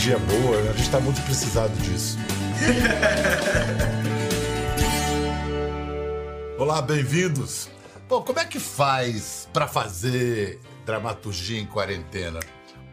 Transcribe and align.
energia 0.00 0.18
boa, 0.18 0.58
a 0.58 0.72
gente 0.72 0.80
está 0.80 0.98
muito 0.98 1.20
precisado 1.22 1.76
disso. 1.82 2.16
Olá, 6.58 6.80
bem-vindos. 6.80 7.68
Bom, 8.08 8.22
como 8.22 8.38
é 8.38 8.46
que 8.46 8.58
faz 8.58 9.46
para 9.52 9.68
fazer 9.68 10.58
dramaturgia 10.86 11.60
em 11.60 11.66
quarentena? 11.66 12.40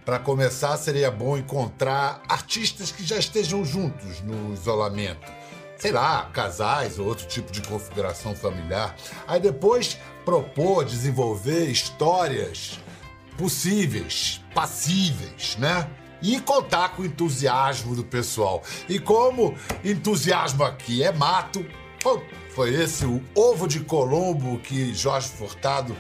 Para 0.04 0.20
começar, 0.20 0.76
seria 0.76 1.10
bom 1.10 1.38
encontrar 1.38 2.22
artistas 2.28 2.92
que 2.92 3.06
já 3.06 3.18
estejam 3.18 3.64
juntos 3.64 4.20
no 4.22 4.54
isolamento. 4.54 5.32
Sei 5.78 5.94
lá, 5.94 6.30
casais 6.34 7.00
ou 7.00 7.08
outro 7.08 7.26
tipo 7.28 7.54
de 7.54 7.62
configuração 7.62 8.36
familiar. 8.36 8.94
Aí 9.26 9.40
depois 9.40 9.98
propor, 10.26 10.84
desenvolver 10.84 11.68
histórias 11.68 12.82
possíveis, 13.38 14.42
passíveis, 14.54 15.56
né? 15.58 15.90
E 16.22 16.40
contar 16.42 16.90
com 16.90 17.04
o 17.04 17.06
entusiasmo 17.06 17.96
do 17.96 18.04
pessoal. 18.04 18.64
E 18.90 19.00
como 19.00 19.56
entusiasmo 19.84 20.64
aqui 20.64 21.04
é 21.04 21.12
mato, 21.12 21.66
foi 22.56 22.74
esse 22.74 23.06
o 23.06 23.22
ovo 23.36 23.68
de 23.68 23.82
Colombo 23.82 24.60
que 24.60 24.94
Jorge 24.94 25.28
Furtado 25.30 25.96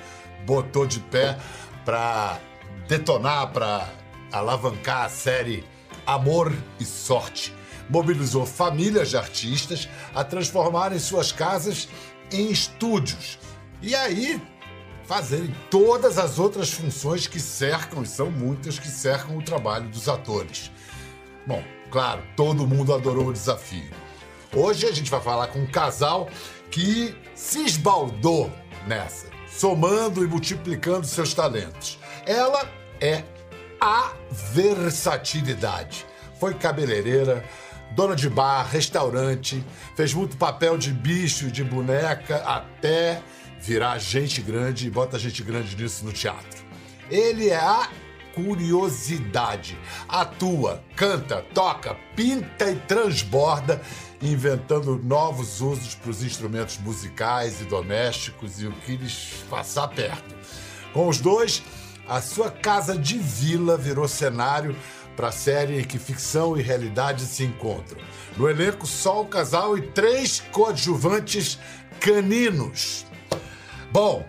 botou 0.45 0.87
de 0.87 0.99
pé 0.99 1.37
para 1.85 2.39
detonar, 2.87 3.51
para 3.51 3.89
alavancar 4.31 5.05
a 5.05 5.09
série 5.09 5.63
Amor 6.05 6.53
e 6.79 6.85
Sorte. 6.85 7.53
Mobilizou 7.89 8.45
famílias 8.45 9.09
de 9.09 9.17
artistas 9.17 9.87
a 10.15 10.23
transformarem 10.23 10.99
suas 10.99 11.31
casas 11.31 11.87
em 12.31 12.49
estúdios. 12.49 13.37
E 13.81 13.93
aí 13.93 14.41
fazerem 15.07 15.55
todas 15.71 16.17
as 16.17 16.37
outras 16.37 16.69
funções 16.69 17.25
que 17.25 17.39
cercam, 17.39 18.03
e 18.03 18.05
são 18.05 18.29
muitas 18.29 18.77
que 18.77 18.89
cercam 18.89 19.37
o 19.37 19.41
trabalho 19.41 19.87
dos 19.87 20.09
atores. 20.09 20.69
Bom, 21.45 21.63
claro, 21.89 22.21
todo 22.35 22.67
mundo 22.67 22.93
adorou 22.93 23.27
o 23.27 23.33
desafio. 23.33 23.89
Hoje 24.53 24.85
a 24.85 24.91
gente 24.91 25.09
vai 25.09 25.21
falar 25.21 25.47
com 25.47 25.59
um 25.59 25.65
casal 25.67 26.29
que 26.69 27.15
se 27.33 27.63
esbaldou 27.63 28.51
nessa, 28.85 29.27
somando 29.47 30.23
e 30.23 30.27
multiplicando 30.27 31.07
seus 31.07 31.33
talentos. 31.33 31.97
Ela 32.25 32.69
é 32.99 33.23
a 33.79 34.11
versatilidade. 34.29 36.05
Foi 36.37 36.53
cabeleireira, 36.53 37.45
dona 37.91 38.15
de 38.15 38.29
bar, 38.29 38.67
restaurante, 38.69 39.63
fez 39.95 40.13
muito 40.13 40.35
papel 40.35 40.77
de 40.77 40.91
bicho, 40.91 41.49
de 41.49 41.63
boneca, 41.63 42.37
até 42.45 43.21
virar 43.59 43.97
gente 43.97 44.41
grande 44.41 44.87
e 44.87 44.89
bota 44.89 45.17
gente 45.19 45.43
grande 45.43 45.75
nisso 45.75 46.05
no 46.05 46.11
teatro. 46.11 46.65
Ele 47.09 47.49
é 47.49 47.57
a 47.57 47.89
curiosidade. 48.33 49.77
Atua, 50.07 50.83
canta, 50.95 51.43
toca, 51.53 51.97
pinta 52.15 52.69
e 52.69 52.75
transborda, 52.75 53.81
inventando 54.21 54.99
novos 55.03 55.59
usos 55.59 55.95
para 55.95 56.11
os 56.11 56.23
instrumentos 56.23 56.77
musicais 56.77 57.61
e 57.61 57.65
domésticos 57.65 58.61
e 58.61 58.67
o 58.67 58.71
que 58.71 58.95
lhes 58.95 59.43
passar 59.49 59.87
perto. 59.87 60.35
Com 60.93 61.07
os 61.07 61.19
dois, 61.19 61.63
a 62.07 62.21
sua 62.21 62.51
casa 62.51 62.97
de 62.97 63.17
vila 63.17 63.75
virou 63.75 64.07
cenário 64.07 64.75
para 65.15 65.29
a 65.29 65.31
série 65.31 65.79
em 65.79 65.83
que 65.83 65.97
ficção 65.97 66.55
e 66.55 66.61
realidade 66.61 67.23
se 67.23 67.43
encontram. 67.43 67.99
No 68.37 68.47
elenco, 68.47 68.85
só 68.85 69.21
o 69.23 69.25
casal 69.25 69.75
e 69.75 69.81
três 69.81 70.43
coadjuvantes 70.51 71.57
caninos. 71.99 73.03
Bom, 73.91 74.25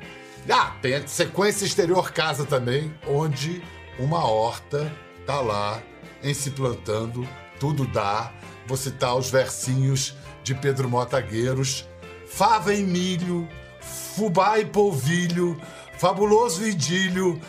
ah, 0.50 0.76
tem 0.80 0.94
a 0.94 1.06
sequência 1.06 1.64
exterior 1.64 2.12
casa 2.12 2.44
também, 2.44 2.94
onde 3.06 3.62
uma 3.98 4.24
horta 4.24 4.90
tá 5.26 5.40
lá 5.40 5.82
em 6.22 6.32
se 6.32 6.50
plantando, 6.50 7.28
tudo 7.58 7.86
dá. 7.86 8.32
Vou 8.66 8.76
citar 8.76 9.16
os 9.16 9.30
versinhos 9.30 10.14
de 10.42 10.54
Pedro 10.54 10.88
Motagueiros. 10.88 11.86
Fava 12.26 12.74
em 12.74 12.84
milho, 12.84 13.48
fubá 13.80 14.58
e 14.58 14.64
polvilho, 14.64 15.60
fabuloso 15.98 16.66
idílio, 16.66 17.40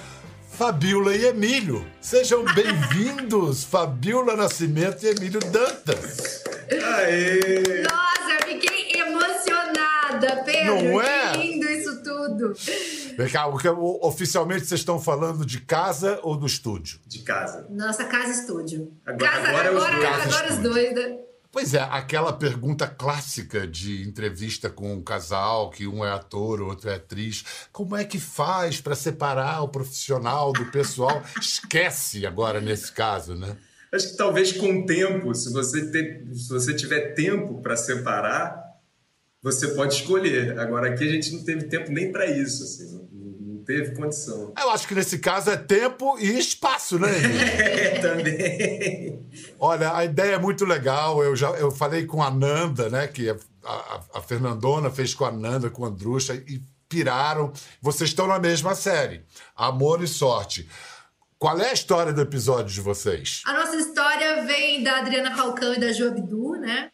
Fabiola 0.60 1.16
e 1.16 1.26
Emílio. 1.26 1.86
Sejam 2.02 2.44
bem-vindos, 2.54 3.64
Fabiola 3.64 4.36
Nascimento 4.36 5.06
e 5.06 5.10
Emílio 5.10 5.40
Dantas. 5.40 6.44
Aê! 6.70 7.84
Nossa, 7.84 8.32
eu 8.42 8.48
fiquei 8.48 9.00
emocionada, 9.00 10.44
Pedro. 10.44 10.76
Não 10.76 11.02
é? 11.02 11.29
Tudo. 12.40 12.56
Vem 13.18 13.30
cá, 13.30 13.48
oficialmente 13.48 14.66
vocês 14.66 14.80
estão 14.80 15.00
falando 15.00 15.46
de 15.46 15.60
casa 15.60 16.20
ou 16.24 16.38
do 16.38 16.46
estúdio? 16.46 17.00
De 17.06 17.20
casa. 17.20 17.68
Nossa, 17.70 18.06
casa 18.06 18.32
estúdio. 18.32 18.94
Agora, 19.06 19.32
casa, 19.32 19.48
agora, 19.50 19.70
agora, 19.70 19.78
os 19.78 19.84
agora, 19.84 20.24
agora 20.24 20.54
os 20.54 20.58
dois, 20.60 20.96
né? 20.96 21.18
Pois 21.52 21.74
é, 21.74 21.82
aquela 21.82 22.32
pergunta 22.32 22.88
clássica 22.88 23.68
de 23.68 24.08
entrevista 24.08 24.70
com 24.70 24.94
um 24.94 25.02
casal, 25.02 25.72
que 25.72 25.88
um 25.88 26.06
é 26.06 26.12
ator, 26.12 26.62
o 26.62 26.68
outro 26.68 26.90
é 26.90 26.96
atriz. 26.96 27.44
Como 27.72 27.96
é 27.98 28.06
que 28.06 28.20
faz 28.20 28.80
para 28.80 28.96
separar 28.96 29.64
o 29.64 29.68
profissional 29.68 30.54
do 30.54 30.66
pessoal? 30.68 31.24
Esquece 31.42 32.26
agora 32.26 32.62
nesse 32.62 32.92
caso, 32.92 33.36
né? 33.36 33.58
Acho 33.92 34.12
que 34.12 34.18
talvez 34.18 34.52
com 34.54 34.82
o 34.82 34.86
tempo, 34.86 35.34
se 35.34 35.52
você, 35.52 35.92
ter, 35.92 36.24
se 36.32 36.50
você 36.50 36.76
tiver 36.76 37.16
tempo 37.16 37.60
para 37.62 37.76
separar, 37.76 38.69
você 39.42 39.70
pode 39.70 39.96
escolher. 39.96 40.60
Agora 40.60 40.90
aqui 40.90 41.08
a 41.08 41.12
gente 41.12 41.32
não 41.34 41.44
teve 41.44 41.64
tempo 41.64 41.92
nem 41.92 42.12
para 42.12 42.26
isso, 42.26 42.64
assim, 42.64 43.08
não, 43.42 43.64
teve 43.64 43.96
condição. 43.96 44.54
Eu 44.60 44.70
acho 44.72 44.88
que 44.88 44.96
nesse 44.96 45.20
caso 45.20 45.52
é 45.52 45.58
tempo 45.58 46.18
e 46.20 46.40
espaço, 46.40 46.98
né? 46.98 47.10
é, 47.60 48.00
também. 48.00 49.30
Olha, 49.60 49.96
a 49.96 50.04
ideia 50.04 50.36
é 50.36 50.40
muito 50.40 50.66
legal. 50.66 51.24
Eu 51.24 51.36
já 51.36 51.50
eu 51.52 51.70
falei 51.70 52.06
com 52.06 52.24
a 52.24 52.32
Nanda, 52.32 52.90
né, 52.90 53.08
que 53.08 53.30
a, 53.30 53.36
a, 53.64 54.02
a 54.16 54.22
Fernandona 54.22 54.90
fez 54.90 55.14
com 55.14 55.26
a 55.26 55.32
Nanda, 55.32 55.70
com 55.70 55.86
a 55.86 55.88
Andrucha 55.88 56.34
e 56.34 56.62
piraram. 56.90 57.54
Vocês 57.82 58.10
estão 58.10 58.28
na 58.28 58.40
mesma 58.40 58.74
série, 58.74 59.22
Amor 59.56 60.04
e 60.04 60.08
Sorte. 60.08 60.68
Qual 61.38 61.58
é 61.58 61.70
a 61.70 61.74
história 61.74 62.12
do 62.12 62.22
episódio 62.22 62.74
de 62.74 62.82
vocês? 62.82 63.44
A 63.46 63.54
nossa 63.54 63.78
história 63.78 64.44
vem 64.46 64.84
da 64.84 64.98
Adriana 64.98 65.38
Falcão 65.38 65.74
e 65.74 65.80
da 65.80 65.94
Jo 65.94 66.10
Abdu, 66.10 66.60
né? 66.60 66.90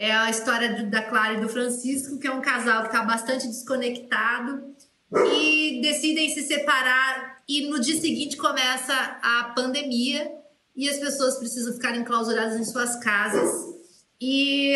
É 0.00 0.10
a 0.12 0.30
história 0.30 0.82
da 0.84 1.02
Clara 1.02 1.34
e 1.34 1.40
do 1.42 1.48
Francisco, 1.50 2.18
que 2.18 2.26
é 2.26 2.32
um 2.32 2.40
casal 2.40 2.80
que 2.80 2.86
está 2.86 3.02
bastante 3.04 3.46
desconectado 3.46 4.74
e 5.14 5.82
decidem 5.82 6.32
se 6.32 6.42
separar. 6.42 7.42
E 7.46 7.68
no 7.68 7.78
dia 7.78 8.00
seguinte 8.00 8.38
começa 8.38 8.94
a 8.94 9.52
pandemia 9.54 10.26
e 10.74 10.88
as 10.88 10.96
pessoas 10.96 11.36
precisam 11.36 11.74
ficar 11.74 11.94
enclausuradas 11.98 12.58
em 12.58 12.64
suas 12.64 12.96
casas. 12.96 13.50
E, 14.18 14.74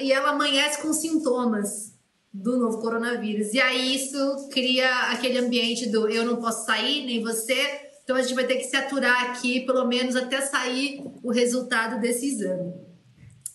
e 0.00 0.10
ela 0.10 0.30
amanhece 0.30 0.80
com 0.80 0.90
sintomas 0.94 1.92
do 2.32 2.56
novo 2.56 2.80
coronavírus. 2.80 3.52
E 3.52 3.60
aí 3.60 3.94
isso 3.94 4.48
cria 4.50 5.10
aquele 5.10 5.36
ambiente 5.36 5.90
do 5.90 6.08
eu 6.08 6.24
não 6.24 6.36
posso 6.36 6.64
sair, 6.64 7.04
nem 7.04 7.22
você. 7.22 7.90
Então 8.04 8.16
a 8.16 8.22
gente 8.22 8.34
vai 8.34 8.46
ter 8.46 8.56
que 8.56 8.64
se 8.64 8.76
aturar 8.76 9.32
aqui, 9.32 9.66
pelo 9.66 9.86
menos 9.86 10.16
até 10.16 10.40
sair 10.40 11.04
o 11.22 11.30
resultado 11.30 12.00
desse 12.00 12.24
exame. 12.26 12.90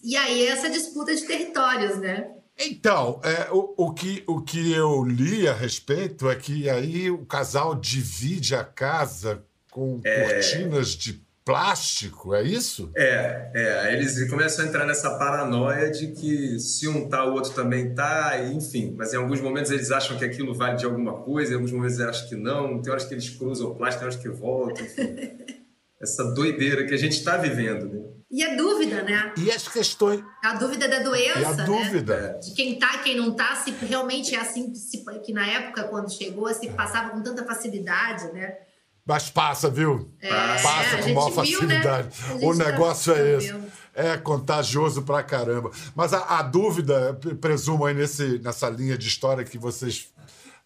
E 0.03 0.16
aí 0.16 0.47
essa 0.47 0.69
disputa 0.69 1.16
de 1.16 1.25
territórios, 1.25 1.97
né? 1.97 2.30
Então, 2.59 3.22
é, 3.24 3.52
o, 3.52 3.74
o, 3.78 3.94
que, 3.94 4.24
o 4.25 4.41
que 4.41 4.72
eu 4.74 5.03
li 5.03 5.47
a 5.47 5.53
respeito 5.53 6.28
é 6.30 6.35
que 6.35 6.69
aí 6.69 7.12
o 7.12 7.24
casal 7.25 7.75
divide 7.75 8.56
a 8.56 8.63
casa 8.63 9.44
com 9.69 10.02
é... 10.03 10.24
cortinas 10.24 10.90
de 10.90 11.22
plástico, 11.47 12.35
é 12.35 12.44
isso? 12.44 12.91
É, 12.94 13.52
é. 13.56 13.94
Eles 13.94 14.30
começam 14.30 14.66
a 14.66 14.68
entrar 14.68 14.85
nessa 14.85 15.18
paranoia 15.18 15.90
de 15.90 16.08
que 16.08 16.59
se 16.59 16.90
um 16.90 17.08
tá, 17.08 17.24
o 17.24 17.35
outro 17.35 17.53
também 17.53 17.96
tá, 17.96 18.38
enfim. 18.52 18.94
Mas 18.97 19.14
em 19.14 19.18
alguns 19.18 19.40
momentos 19.40 19.72
eles 19.72 19.90
acham 19.90 20.18
que 20.18 20.25
aquilo 20.25 20.53
vale 20.53 20.75
de 20.75 20.84
alguma 20.84 21.14
coisa, 21.14 21.52
em 21.52 21.56
alguns 21.56 21.72
momentos 21.72 21.97
eles 22.00 22.09
acham 22.09 22.28
que 22.28 22.35
não, 22.35 22.81
tem 22.81 22.91
horas 22.91 23.06
que 23.06 23.14
eles 23.14 23.29
cruzam 23.29 23.72
o 23.72 23.75
plástico, 23.75 24.02
tem 24.03 24.09
horas 24.09 24.22
que 24.22 24.29
voltam, 24.29 24.84
enfim. 24.84 25.16
Essa 26.02 26.26
doideira 26.34 26.85
que 26.85 26.94
a 26.94 26.97
gente 26.97 27.14
está 27.14 27.38
vivendo, 27.38 27.88
né? 27.88 28.16
E 28.29 28.44
a 28.44 28.56
dúvida, 28.56 29.03
né? 29.03 29.34
E 29.38 29.50
as 29.50 29.68
questões. 29.68 30.22
A 30.44 30.53
dúvida 30.56 30.88
da 30.88 31.00
doença. 31.00 31.40
E 31.40 31.46
a 31.46 31.53
né? 31.53 31.64
dúvida. 31.64 32.40
De 32.44 32.52
quem 32.52 32.78
tá, 32.78 32.97
quem 32.97 33.16
não 33.16 33.34
tá, 33.34 33.56
se 33.56 33.72
realmente 33.72 34.35
é 34.35 34.40
assim, 34.40 34.76
se, 34.76 35.03
que 35.24 35.32
na 35.32 35.47
época, 35.47 35.85
quando 35.85 36.12
chegou, 36.12 36.53
se 36.53 36.70
passava 36.70 37.12
com 37.12 37.22
tanta 37.22 37.46
facilidade, 37.46 38.32
né? 38.34 38.58
Mas 39.06 39.29
passa, 39.29 39.70
viu? 39.70 40.12
É, 40.20 40.29
passa 40.29 40.97
com 40.97 41.14
maior 41.14 41.32
facilidade. 41.32 42.09
Né? 42.34 42.40
O 42.46 42.53
negócio 42.53 43.14
é 43.14 43.38
esse. 43.38 43.56
É 43.94 44.18
contagioso 44.18 45.02
pra 45.03 45.23
caramba. 45.23 45.72
Mas 45.96 46.14
a, 46.14 46.40
a 46.40 46.41
dúvida, 46.41 47.18
presumo 47.40 47.85
aí 47.85 47.94
nesse, 47.94 48.38
nessa 48.40 48.70
linha 48.70 48.97
de 48.97 49.08
história 49.08 49.46
que 49.46 49.58
vocês 49.58 50.12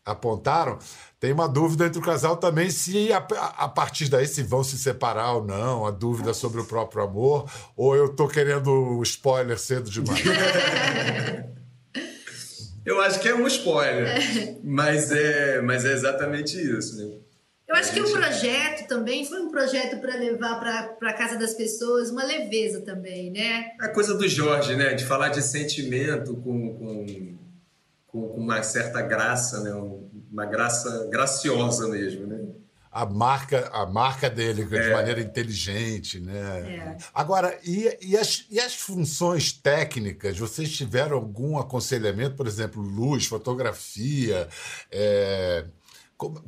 apontaram, 0.06 0.80
tem 1.19 1.31
uma 1.31 1.48
dúvida 1.48 1.86
entre 1.86 2.00
o 2.00 2.03
casal 2.03 2.38
também 2.38 2.71
se 2.71 3.13
a, 3.13 3.18
a, 3.18 3.69
partir 3.69 4.09
daí 4.09 4.25
se 4.25 4.42
vão 4.42 4.63
se 4.63 4.77
separar 4.77 5.33
ou 5.33 5.45
não, 5.45 5.86
a 5.86 5.92
dúvida 5.92 6.33
sobre 6.33 6.59
o 6.59 6.65
próprio 6.65 7.03
amor, 7.03 7.50
ou 7.75 7.95
eu 7.95 8.09
tô 8.09 8.27
querendo 8.27 9.01
spoiler 9.03 9.59
cedo 9.59 9.89
demais. 9.89 10.21
eu 12.86 13.00
acho 13.01 13.19
que 13.19 13.30
é 13.30 13.36
um 13.36 13.48
spoiler, 13.48 14.59
mas 14.63 15.12
é, 15.12 15.62
mas 15.62 15.86
é 15.86 15.94
exatamente 15.94 16.57
isso, 16.57 16.97
né? 16.97 17.21
Eu 17.71 17.77
acho 17.77 17.94
que 17.94 18.01
o 18.01 18.12
projeto 18.12 18.86
também 18.86 19.25
foi 19.25 19.39
um 19.39 19.50
projeto 19.50 19.97
para 20.01 20.15
levar 20.15 20.59
para 20.59 21.09
a 21.09 21.13
casa 21.13 21.38
das 21.38 21.54
pessoas 21.54 22.09
uma 22.09 22.21
leveza 22.21 22.81
também, 22.81 23.31
né? 23.31 23.71
A 23.80 23.88
coisa 23.88 24.13
do 24.13 24.27
Jorge, 24.27 24.75
né? 24.75 24.94
De 24.94 25.06
falar 25.06 25.30
de 25.30 25.42
sentimento 25.42 26.36
com, 26.36 26.77
com, 26.77 27.31
com 28.12 28.19
uma 28.19 28.62
certa 28.62 29.02
graça, 29.02 29.62
né? 29.62 29.74
Uma 30.31 30.46
graça 30.46 31.08
graciosa 31.10 31.88
mesmo, 31.88 32.28
né? 32.28 32.40
a 32.92 33.06
marca, 33.06 33.69
a 33.72 33.86
marca 33.86 34.30
dele 34.30 34.66
de 34.66 34.75
é. 34.75 34.94
maneira 34.94 35.22
inteligente, 35.22 36.19
né? 36.19 36.60
É. 36.60 36.98
Agora, 37.13 37.58
e, 37.63 37.98
e, 38.02 38.18
as, 38.18 38.46
e 38.50 38.60
as 38.60 38.75
funções 38.75 39.54
técnicas? 39.54 40.38
Vocês 40.38 40.75
tiveram 40.75 41.16
algum 41.16 41.58
aconselhamento, 41.58 42.36
por 42.36 42.48
exemplo, 42.48 42.81
luz, 42.81 43.28
fotografia? 43.28 44.50
É, 44.92 45.66
como, 46.18 46.44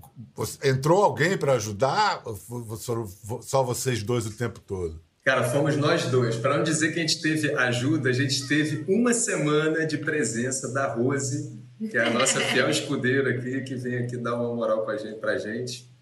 entrou 0.61 1.03
alguém 1.03 1.37
para 1.37 1.53
ajudar? 1.53 2.21
Ou 2.25 3.41
só 3.41 3.63
vocês 3.63 4.03
dois 4.03 4.25
o 4.25 4.31
tempo 4.31 4.59
todo? 4.59 5.01
Cara, 5.23 5.43
fomos 5.43 5.77
nós 5.77 6.05
dois. 6.05 6.35
Para 6.35 6.57
não 6.57 6.63
dizer 6.63 6.91
que 6.91 6.99
a 6.99 7.01
gente 7.01 7.21
teve 7.21 7.53
ajuda, 7.53 8.09
a 8.09 8.13
gente 8.13 8.47
teve 8.47 8.83
uma 8.91 9.13
semana 9.13 9.85
de 9.85 9.97
presença 9.97 10.71
da 10.73 10.93
Rose, 10.93 11.59
que 11.89 11.97
é 11.97 12.01
a 12.01 12.09
nossa 12.09 12.41
fiel 12.51 12.69
escudeira 12.69 13.29
aqui, 13.29 13.61
que 13.61 13.75
vem 13.75 13.99
aqui 13.99 14.17
dar 14.17 14.35
uma 14.35 14.53
moral 14.53 14.83
para 14.83 14.97
gente, 14.97 15.23
a 15.23 15.37
gente 15.37 15.93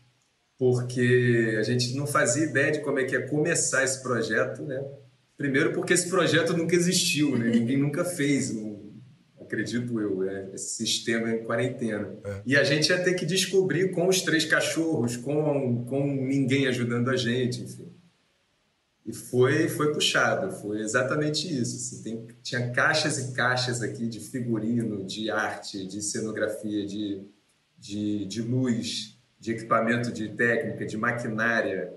porque 0.62 1.56
a 1.57 1.63
gente 1.63 1.95
não 1.95 2.06
fazia 2.06 2.44
ideia 2.44 2.71
de 2.71 2.81
como 2.81 3.00
é 3.00 3.03
que 3.03 3.15
ia 3.15 3.27
começar 3.27 3.83
esse 3.83 4.00
projeto, 4.03 4.62
né? 4.62 4.79
Primeiro 5.35 5.73
porque 5.73 5.91
esse 5.91 6.07
projeto 6.07 6.56
nunca 6.56 6.75
existiu, 6.75 7.35
né? 7.35 7.50
Ninguém 7.50 7.77
nunca 7.77 8.06
fez, 8.06 8.51
um, 8.51 8.91
acredito 9.41 10.00
eu, 10.00 10.19
né? 10.19 10.51
esse 10.53 10.75
sistema 10.75 11.31
em 11.31 11.44
quarentena. 11.44 12.15
É. 12.23 12.41
E 12.45 12.56
a 12.56 12.63
gente 12.63 12.89
ia 12.89 13.03
ter 13.03 13.15
que 13.15 13.25
descobrir 13.25 13.89
com 13.89 14.07
os 14.07 14.21
três 14.21 14.45
cachorros, 14.45 15.18
com, 15.18 15.83
com 15.85 16.06
ninguém 16.06 16.68
ajudando 16.68 17.09
a 17.09 17.18
gente, 17.18 17.63
enfim. 17.63 17.91
E 19.06 19.13
foi, 19.13 19.68
foi 19.68 19.92
puxado, 19.92 20.51
foi 20.62 20.80
exatamente 20.80 21.48
isso. 21.48 21.75
Assim, 21.75 22.03
tem, 22.03 22.27
tinha 22.44 22.71
caixas 22.71 23.18
e 23.18 23.33
caixas 23.33 23.81
aqui 23.81 24.07
de 24.07 24.19
figurino, 24.19 25.03
de 25.03 25.31
arte, 25.31 25.86
de 25.88 26.01
cenografia, 26.01 26.86
de, 26.86 27.25
de, 27.77 28.25
de 28.25 28.42
luz, 28.42 29.18
de 29.39 29.51
equipamento 29.53 30.12
de 30.12 30.30
técnica, 30.30 30.86
de 30.86 30.98
maquinária. 30.98 31.92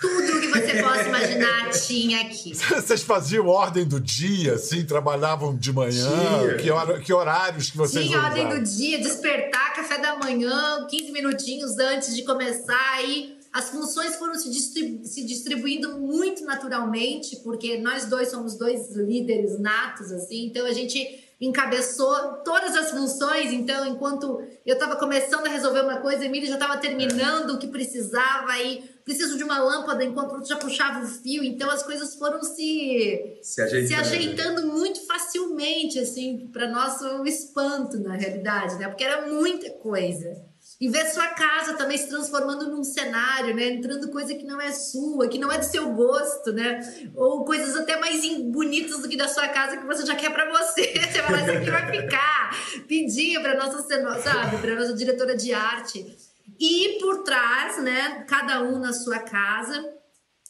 Tudo 0.00 0.40
que 0.40 0.48
você 0.48 0.82
possa 0.82 1.08
imaginar 1.08 1.70
tinha 1.70 2.22
aqui. 2.22 2.54
Vocês 2.56 3.02
faziam 3.02 3.46
ordem 3.46 3.86
do 3.86 4.00
dia, 4.00 4.54
assim, 4.54 4.84
trabalhavam 4.84 5.56
de 5.56 5.72
manhã? 5.72 6.56
Que, 6.60 6.70
hora, 6.70 7.00
que, 7.00 7.12
horários 7.12 7.70
que 7.70 7.76
vocês 7.76 8.06
Tinha 8.06 8.20
ordem 8.20 8.48
do 8.48 8.60
dia, 8.62 8.98
despertar, 8.98 9.74
café 9.74 9.98
da 9.98 10.16
manhã, 10.16 10.86
15 10.88 11.12
minutinhos 11.12 11.78
antes 11.78 12.16
de 12.16 12.24
começar. 12.24 12.94
Aí 12.94 13.38
as 13.52 13.68
funções 13.68 14.16
foram 14.16 14.34
se, 14.34 14.50
distribu 14.50 15.04
se 15.04 15.24
distribuindo 15.24 15.98
muito 15.98 16.42
naturalmente, 16.44 17.36
porque 17.44 17.78
nós 17.78 18.06
dois 18.06 18.30
somos 18.30 18.56
dois 18.56 18.94
líderes 18.96 19.58
natos, 19.60 20.10
assim, 20.10 20.46
então 20.46 20.64
a 20.64 20.72
gente 20.72 21.22
encabeçou 21.38 22.14
todas 22.44 22.76
as 22.76 22.92
funções. 22.92 23.52
Então, 23.52 23.84
enquanto 23.84 24.40
eu 24.64 24.74
estava 24.74 24.94
começando 24.94 25.46
a 25.46 25.50
resolver 25.50 25.80
uma 25.80 25.96
coisa, 25.96 26.22
a 26.22 26.26
Emília 26.26 26.48
já 26.48 26.54
estava 26.54 26.78
terminando 26.78 27.50
o 27.50 27.58
que 27.58 27.66
precisava. 27.66 28.52
Aí, 28.52 28.84
preciso 29.04 29.36
de 29.36 29.42
uma 29.42 29.58
lâmpada, 29.58 30.04
enquanto 30.04 30.34
outro 30.34 30.48
já 30.48 30.56
puxava 30.56 31.04
o 31.04 31.08
fio. 31.08 31.42
Então, 31.42 31.68
as 31.68 31.82
coisas 31.82 32.14
foram 32.14 32.40
se, 32.44 33.40
se 33.42 33.60
ajeitando, 33.60 33.88
se 33.88 33.94
ajeitando 33.94 34.66
muito 34.68 35.04
facilmente, 35.04 35.98
assim, 35.98 36.48
para 36.52 36.70
nosso 36.70 37.26
espanto, 37.26 37.98
na 37.98 38.14
realidade, 38.14 38.76
né? 38.76 38.86
Porque 38.86 39.02
era 39.02 39.26
muita 39.26 39.68
coisa 39.68 40.51
e 40.82 40.88
ver 40.88 41.06
sua 41.06 41.28
casa 41.28 41.74
também 41.74 41.96
se 41.96 42.08
transformando 42.08 42.68
num 42.68 42.82
cenário, 42.82 43.54
né? 43.54 43.68
Entrando 43.68 44.10
coisa 44.10 44.34
que 44.34 44.44
não 44.44 44.60
é 44.60 44.72
sua, 44.72 45.28
que 45.28 45.38
não 45.38 45.52
é 45.52 45.56
do 45.56 45.64
seu 45.64 45.92
gosto, 45.92 46.52
né? 46.52 46.80
Ou 47.14 47.44
coisas 47.44 47.76
até 47.76 48.00
mais 48.00 48.26
bonitas 48.50 49.00
do 49.00 49.08
que 49.08 49.16
da 49.16 49.28
sua 49.28 49.46
casa 49.46 49.76
que 49.76 49.86
você 49.86 50.04
já 50.04 50.16
quer 50.16 50.32
para 50.32 50.50
você. 50.50 50.92
Você 51.12 51.22
fala 51.22 51.38
assim, 51.38 51.64
que 51.64 51.70
vai 51.70 51.88
ficar. 51.88 52.50
Pedia 52.88 53.40
para 53.40 53.56
nossa, 53.56 53.80
sabe, 54.20 54.56
para 54.56 54.74
nossa 54.74 54.92
diretora 54.94 55.36
de 55.36 55.54
arte. 55.54 56.16
E 56.58 56.98
por 57.00 57.22
trás, 57.22 57.80
né, 57.80 58.24
cada 58.26 58.60
um 58.64 58.80
na 58.80 58.92
sua 58.92 59.20
casa, 59.20 59.88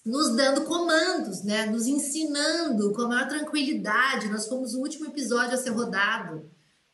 nos 0.03 0.35
dando 0.35 0.63
comandos, 0.63 1.45
né? 1.45 1.67
Nos 1.67 1.87
ensinando 1.87 2.91
com 2.95 3.03
a 3.03 3.09
maior 3.09 3.29
tranquilidade. 3.29 4.31
Nós 4.31 4.49
fomos 4.49 4.73
o 4.73 4.81
último 4.81 5.09
episódio 5.09 5.53
a 5.53 5.59
ser 5.59 5.71
rodado. 5.71 6.51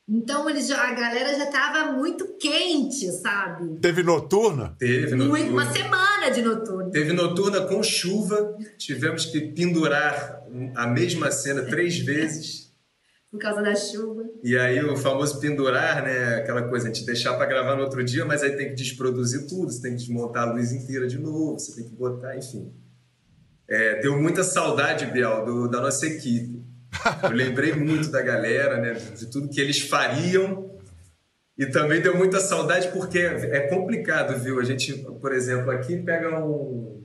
Então 0.09 0.49
eles 0.49 0.67
já, 0.67 0.89
a 0.89 0.95
galera 0.95 1.37
já 1.37 1.45
estava 1.45 1.93
muito 1.93 2.39
quente, 2.39 3.13
sabe? 3.13 3.79
Teve 3.79 4.03
noturna? 4.03 4.75
Teve 4.79 5.15
noturna. 5.15 5.51
Uma 5.51 5.71
semana 5.71 6.31
de 6.31 6.41
noturna. 6.41 6.91
Teve 6.91 7.13
noturna 7.13 7.61
com 7.67 7.83
chuva. 7.83 8.57
Tivemos 8.79 9.27
que 9.27 9.53
pendurar 9.53 10.43
a 10.75 10.87
mesma 10.87 11.31
cena 11.31 11.63
três 11.63 11.99
vezes. 12.01 12.73
Por 13.31 13.39
causa 13.39 13.61
da 13.61 13.75
chuva. 13.75 14.25
E 14.43 14.57
aí 14.57 14.83
o 14.83 14.97
famoso 14.97 15.39
pendurar, 15.39 16.03
né? 16.03 16.37
Aquela 16.37 16.63
coisa, 16.63 16.89
a 16.89 16.93
gente 16.93 17.05
deixar 17.05 17.35
para 17.35 17.45
gravar 17.45 17.77
no 17.77 17.83
outro 17.83 18.03
dia, 18.03 18.25
mas 18.25 18.43
aí 18.43 18.57
tem 18.57 18.71
que 18.71 18.75
desproduzir 18.75 19.47
tudo, 19.47 19.71
você 19.71 19.83
tem 19.83 19.91
que 19.91 19.99
desmontar 19.99 20.49
a 20.49 20.53
luz 20.53 20.73
inteira 20.73 21.07
de 21.07 21.19
novo, 21.19 21.59
você 21.59 21.77
tem 21.77 21.85
que 21.85 21.95
botar, 21.95 22.35
enfim. 22.39 22.73
É, 23.69 24.01
deu 24.01 24.19
muita 24.19 24.43
saudade, 24.43 25.05
Biel, 25.05 25.45
do, 25.45 25.69
da 25.69 25.83
nossa 25.83 26.07
equipe. 26.07 26.68
Eu 27.23 27.31
lembrei 27.31 27.75
muito 27.75 28.11
da 28.11 28.23
galera, 28.23 28.79
né, 28.79 28.95
de 28.95 29.27
tudo 29.27 29.49
que 29.49 29.61
eles 29.61 29.81
fariam. 29.81 30.69
E 31.57 31.67
também 31.67 32.01
deu 32.01 32.17
muita 32.17 32.39
saudade 32.39 32.89
porque 32.89 33.19
é 33.19 33.67
complicado, 33.67 34.39
viu? 34.39 34.61
A 34.61 34.65
gente, 34.65 34.93
por 35.21 35.33
exemplo, 35.33 35.73
aqui 35.73 35.97
pega 35.97 36.39
um, 36.45 36.99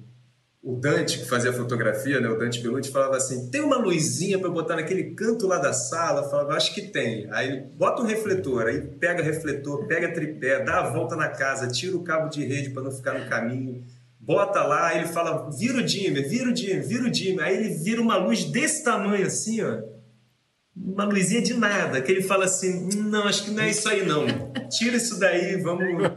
o 0.64 0.78
Dante, 0.78 1.20
que 1.20 1.26
fazia 1.26 1.52
fotografia, 1.52 2.22
né? 2.22 2.30
o 2.30 2.38
Dante 2.38 2.62
Belucci, 2.62 2.90
falava 2.90 3.18
assim: 3.18 3.50
tem 3.50 3.62
uma 3.62 3.78
luzinha 3.78 4.40
para 4.40 4.50
botar 4.50 4.78
naquele 4.78 5.16
canto 5.16 5.46
lá 5.46 5.58
da 5.58 5.74
sala? 5.74 6.22
Eu 6.22 6.30
falava, 6.30 6.54
acho 6.54 6.74
que 6.74 6.84
tem. 6.84 7.28
Aí 7.32 7.62
bota 7.76 8.02
um 8.02 8.06
refletor, 8.06 8.68
aí 8.68 8.80
pega 8.80 9.22
refletor, 9.22 9.86
pega 9.88 10.14
tripé, 10.14 10.64
dá 10.64 10.80
a 10.80 10.90
volta 10.90 11.18
na 11.18 11.28
casa, 11.28 11.68
tira 11.68 11.98
o 11.98 12.04
cabo 12.04 12.30
de 12.30 12.46
rede 12.46 12.70
para 12.70 12.84
não 12.84 12.92
ficar 12.92 13.20
no 13.20 13.28
caminho 13.28 13.84
bota 14.26 14.64
lá, 14.64 14.96
ele 14.96 15.08
fala, 15.08 15.50
vira 15.52 15.80
o 15.80 15.84
dimmer, 15.84 16.28
vira 16.28 16.50
o 16.50 16.54
dimmer, 16.54 16.88
vira 16.88 17.04
o 17.06 17.12
dimmer. 17.12 17.44
Aí 17.46 17.58
ele 17.58 17.70
vira 17.70 18.02
uma 18.02 18.18
luz 18.18 18.46
desse 18.46 18.84
tamanho 18.84 19.26
assim, 19.26 19.62
ó. 19.62 19.82
Uma 20.76 21.04
luzinha 21.04 21.42
de 21.42 21.54
nada, 21.54 22.02
que 22.02 22.12
ele 22.12 22.24
fala 22.24 22.46
assim, 22.46 22.90
não, 22.96 23.28
acho 23.28 23.44
que 23.44 23.52
não 23.52 23.62
é 23.62 23.70
isso 23.70 23.88
aí 23.88 24.06
não. 24.06 24.26
Tira 24.70 24.98
isso 24.98 25.20
daí, 25.20 25.62
vamos... 25.62 25.84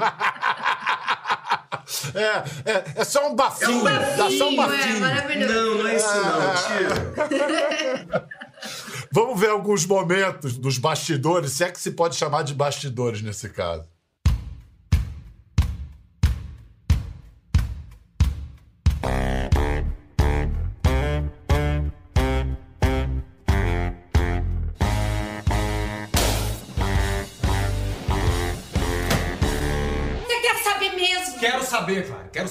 É, 2.15 2.71
é, 2.71 2.85
é 2.97 3.05
só 3.05 3.31
um 3.31 3.37
bafinho, 3.37 3.71
é 3.71 3.75
um 3.75 3.85
bafinho 3.85 4.17
dá 4.17 4.31
só 4.31 4.49
um 4.49 4.57
bafinho. 4.57 5.05
É 5.05 5.47
não, 5.47 5.75
não 5.79 5.87
é 5.87 5.97
isso 5.97 6.15
não, 6.17 6.55
tira. 6.67 8.29
Vamos 9.13 9.41
ver 9.41 9.51
alguns 9.51 9.87
momentos 9.87 10.59
dos 10.59 10.79
bastidores, 10.79 11.53
se 11.53 11.65
é 11.65 11.71
que 11.71 11.81
se 11.81 11.93
pode 11.93 12.17
chamar 12.17 12.43
de 12.43 12.55
bastidores 12.55 13.23
nesse 13.23 13.49
caso. 13.51 13.89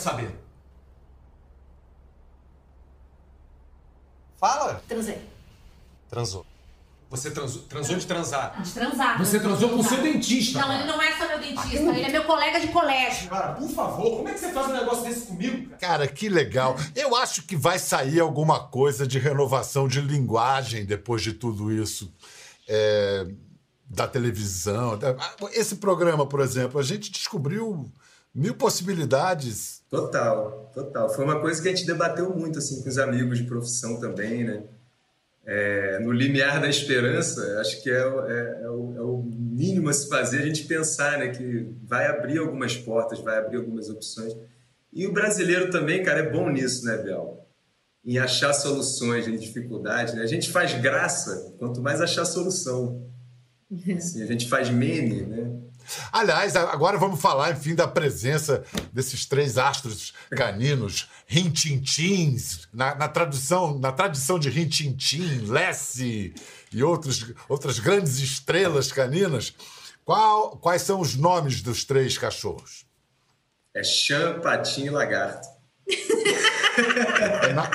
Saber. 0.05 0.29
Fala. 4.37 4.83
Transei. 4.87 5.21
Transou. 6.09 6.45
Você 7.09 7.31
transou, 7.31 7.61
transou 7.63 7.97
de 7.97 8.05
transar? 8.05 8.61
De 8.61 8.71
transar. 8.71 9.17
Você 9.17 9.39
transou 9.39 9.69
com 9.69 9.79
o 9.79 9.83
seu 9.83 10.01
dentista. 10.01 10.59
Não, 10.59 10.73
ele 10.73 10.83
não 10.85 11.01
é 11.01 11.17
só 11.17 11.27
meu 11.27 11.39
dentista, 11.39 11.77
ele 11.77 12.03
é 12.03 12.09
meu 12.09 12.25
colega 12.25 12.59
de 12.59 12.67
colégio. 12.67 13.29
Cara, 13.29 13.53
por 13.53 13.69
favor, 13.69 14.17
como 14.17 14.29
é 14.29 14.33
que 14.33 14.39
você 14.39 14.51
faz 14.51 14.67
um 14.67 14.73
negócio 14.73 15.03
desse 15.03 15.27
comigo? 15.27 15.69
Cara? 15.69 15.77
cara, 15.77 16.07
que 16.07 16.27
legal. 16.27 16.75
Eu 16.95 17.15
acho 17.15 17.43
que 17.43 17.55
vai 17.55 17.79
sair 17.79 18.19
alguma 18.19 18.59
coisa 18.67 19.07
de 19.07 19.17
renovação 19.17 19.87
de 19.87 20.01
linguagem 20.01 20.85
depois 20.85 21.21
de 21.21 21.33
tudo 21.33 21.71
isso. 21.71 22.13
É, 22.67 23.27
da 23.87 24.07
televisão. 24.07 24.99
Esse 25.53 25.75
programa, 25.75 26.25
por 26.25 26.41
exemplo, 26.41 26.79
a 26.79 26.83
gente 26.83 27.11
descobriu 27.11 27.89
Mil 28.35 28.53
possibilidades. 28.53 29.81
Total, 29.89 30.69
total. 30.73 31.09
Foi 31.09 31.23
uma 31.23 31.39
coisa 31.39 31.61
que 31.61 31.69
a 31.69 31.71
gente 31.73 31.87
debateu 31.87 32.35
muito 32.35 32.59
assim 32.59 32.83
com 32.83 32.89
os 32.89 32.97
amigos 32.97 33.37
de 33.37 33.45
profissão 33.45 33.97
também, 33.97 34.43
né? 34.43 34.63
É, 35.45 35.99
no 35.99 36.11
limiar 36.11 36.59
da 36.59 36.67
esperança, 36.67 37.59
acho 37.61 37.81
que 37.81 37.89
é, 37.89 37.93
é, 37.93 38.61
é, 38.63 38.69
o, 38.69 38.95
é, 38.97 39.01
o, 39.01 39.23
mínimo 39.23 39.89
a 39.89 39.93
se 39.93 40.09
fazer 40.09 40.39
a 40.39 40.45
gente 40.45 40.65
pensar 40.65 41.19
né, 41.19 41.27
que 41.29 41.71
vai 41.83 42.07
abrir 42.07 42.39
algumas 42.39 42.75
portas, 42.75 43.19
vai 43.19 43.37
abrir 43.37 43.57
algumas 43.57 43.87
opções. 43.87 44.35
E 44.91 45.05
o 45.05 45.13
brasileiro 45.13 45.69
também, 45.69 46.03
cara, 46.03 46.21
é 46.21 46.29
bom 46.31 46.49
nisso, 46.49 46.83
né, 46.83 46.97
Bel? 46.97 47.47
Em 48.03 48.17
achar 48.17 48.53
soluções 48.53 49.27
em 49.27 49.37
dificuldades. 49.37 50.15
Né? 50.15 50.23
A 50.23 50.27
gente 50.27 50.49
faz 50.49 50.73
graça 50.81 51.53
quanto 51.59 51.79
mais 51.79 52.01
achar 52.01 52.25
solução. 52.25 53.07
Assim, 53.95 54.23
a 54.23 54.25
gente 54.25 54.49
faz 54.49 54.69
meme, 54.69 55.21
né? 55.21 55.54
Aliás, 56.11 56.55
agora 56.55 56.97
vamos 56.97 57.21
falar, 57.21 57.51
enfim, 57.51 57.75
da 57.75 57.87
presença 57.87 58.63
desses 58.91 59.25
três 59.25 59.57
astros 59.57 60.13
caninos, 60.31 61.09
rintintins, 61.27 62.67
na, 62.73 62.95
na 62.95 63.07
tradução, 63.07 63.77
na 63.79 63.91
tradição 63.91 64.39
de 64.39 64.49
rintintim, 64.49 65.45
Lessie 65.45 66.33
e 66.71 66.83
outros, 66.83 67.33
outras 67.47 67.79
grandes 67.79 68.19
estrelas 68.19 68.91
caninas. 68.91 69.53
Qual, 70.03 70.57
quais 70.57 70.83
são 70.83 70.99
os 70.99 71.15
nomes 71.15 71.61
dos 71.61 71.83
três 71.83 72.17
cachorros? 72.17 72.85
É 73.73 73.83
chã, 73.83 74.39
patinho 74.39 74.87
e 74.87 74.89
lagarto. 74.91 75.47
É 76.77 77.53
na, 77.53 77.69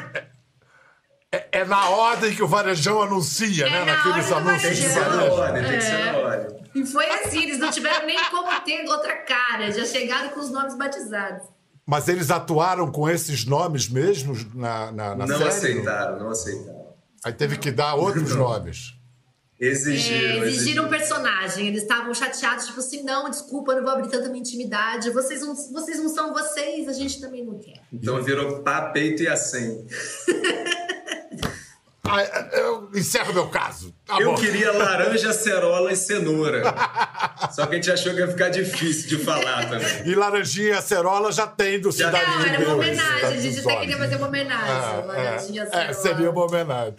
é, 1.52 1.64
na 1.64 1.88
ordem 1.90 2.35
que 2.35 2.42
o 2.42 2.47
varejão 2.49 3.02
anuncia, 3.02 3.66
É 3.66 3.71
né? 3.71 3.85
na 3.85 3.97
Naqueles 3.97 4.33
anúncios 4.33 4.76
de 4.76 4.83
Tem 4.83 4.88
que 4.88 4.95
ser 4.95 5.00
na 5.00 5.09
varejo. 5.16 5.33
ordem, 5.35 5.62
tem 5.64 5.78
que 5.78 5.85
ser 5.85 5.90
É. 5.95 6.12
na 6.12 6.19
ordem. 6.19 6.61
E 6.75 6.87
foi 6.87 7.07
assim, 7.11 7.42
eles 7.42 7.59
não 7.59 7.71
tiveram 7.71 8.07
nem 8.07 8.19
como 8.30 8.49
ter 8.61 8.85
outra 8.88 9.16
cara, 9.16 9.71
já 9.73 9.85
chegaram 9.85 10.28
com 10.30 10.40
os 10.40 10.50
nomes 10.50 10.76
batizados. 10.76 11.42
Mas 11.87 12.07
eles 12.09 12.30
atuaram 12.30 12.90
com 12.92 13.09
esses 13.09 13.45
nomes 13.45 13.88
mesmo 13.88 14.37
na, 14.54 14.92
na, 14.92 15.14
na 15.16 15.26
Não 15.26 15.38
série? 15.38 15.49
aceitaram, 15.49 16.19
não 16.21 16.30
aceitaram. 16.30 16.80
Aí 17.25 17.33
teve 17.33 17.57
que 17.59 17.71
dar 17.73 17.95
outros 17.97 18.35
nomes. 18.37 18.95
Exigiram, 19.59 20.42
É, 20.45 20.49
exigiram 20.49 20.85
um 20.87 20.88
personagem, 20.88 21.66
eles 21.66 21.83
estavam 21.83 22.14
chateados, 22.14 22.64
tipo 22.66 22.78
assim, 22.80 23.02
não, 23.02 23.28
desculpa, 23.28 23.73
eu 23.73 23.76
não 23.76 23.83
vou 23.83 23.92
abrir 23.92 24.09
tanta 24.09 24.28
minha 24.28 24.40
intimidade, 24.40 25.11
vocês 25.11 25.42
não, 25.42 25.54
vocês 25.54 25.99
não 25.99 26.09
são 26.09 26.33
vocês, 26.33 26.88
a 26.88 26.92
gente 26.95 27.21
também 27.21 27.45
não 27.45 27.59
quer. 27.59 27.83
Então 27.92 28.23
virou 28.23 28.62
pá, 28.62 28.90
peito 28.90 29.23
e 29.23 29.28
acém. 29.28 29.85
Ah, 32.10 32.48
eu 32.52 32.90
encerro 32.94 33.32
meu 33.32 33.46
caso. 33.48 33.94
Tá 34.06 34.18
Eu 34.20 34.30
bom. 34.32 34.34
queria 34.36 34.72
laranja, 34.72 35.32
cerola 35.32 35.92
e 35.92 35.96
cenoura. 35.96 36.62
Só 37.52 37.66
que 37.66 37.74
a 37.74 37.76
gente 37.76 37.90
achou 37.90 38.12
que 38.12 38.20
ia 38.20 38.28
ficar 38.28 38.48
difícil 38.48 39.08
de 39.08 39.24
falar 39.24 39.68
também. 39.68 40.08
E 40.08 40.14
Laranjinha 40.14 40.68
e 40.68 40.72
Acerola 40.72 41.30
já 41.32 41.46
tem 41.46 41.80
do 41.80 41.90
Cidade 41.92 42.30
Não, 42.30 42.38
de 42.42 42.48
era 42.48 42.58
Deus. 42.58 42.68
uma 42.68 42.76
homenagem, 42.76 43.24
a 43.26 43.30
dos 43.30 43.42
gente 43.42 43.60
até 43.60 43.76
queria 43.80 43.98
fazer 43.98 44.16
uma 44.16 44.26
homenagem. 44.28 44.74
Ah, 44.74 45.14
é. 45.16 45.28
assim, 45.36 45.58
É, 45.58 45.90
ó. 45.90 45.92
seria 45.92 46.30
uma 46.30 46.44
homenagem. 46.44 46.94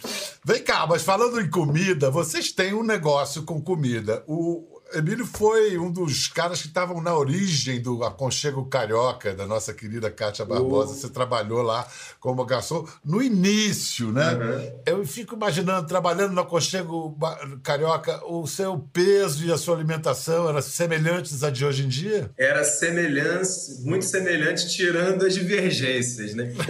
Vem 0.46 0.64
cá, 0.64 0.86
mas 0.88 1.04
falando 1.04 1.40
em 1.42 1.50
comida, 1.50 2.10
vocês 2.10 2.52
têm 2.52 2.74
um 2.74 2.84
negócio 2.84 3.44
com 3.44 3.62
comida. 3.62 4.24
O 4.28 4.71
Emílio 4.94 5.26
foi 5.26 5.78
um 5.78 5.92
dos 5.92 6.28
caras 6.28 6.62
que 6.62 6.68
estavam 6.68 7.02
na 7.02 7.16
origem 7.16 7.82
do 7.82 8.04
Aconchego 8.04 8.66
Carioca, 8.66 9.34
da 9.34 9.46
nossa 9.46 9.74
querida 9.74 10.12
Kátia 10.12 10.46
Barbosa. 10.46 10.94
Você 10.94 11.10
trabalhou 11.10 11.62
lá 11.62 11.88
como 12.20 12.46
garçom 12.46 12.88
no 13.04 13.22
início, 13.22 14.12
né? 14.12 14.34
Uhum. 14.34 14.82
Eu 14.86 15.06
fico 15.06 15.36
imaginando, 15.36 15.88
trabalhando 15.88 16.34
no 16.34 16.42
Aconchego 16.42 17.18
Carioca, 17.64 18.22
o 18.26 18.46
seu 18.48 18.78
peso 18.92 19.46
e 19.46 19.52
a 19.52 19.58
sua 19.58 19.76
alimentação 19.76 20.50
eram 20.50 20.62
semelhantes 20.62 21.44
à 21.44 21.50
de 21.50 21.66
hoje 21.66 21.86
em 21.86 21.88
dia? 21.88 22.32
Era 22.38 22.64
semelhança, 22.64 23.82
muito 23.82 24.06
semelhante, 24.06 24.70
tirando 24.70 25.26
as 25.26 25.34
divergências, 25.34 26.34
né? 26.34 26.54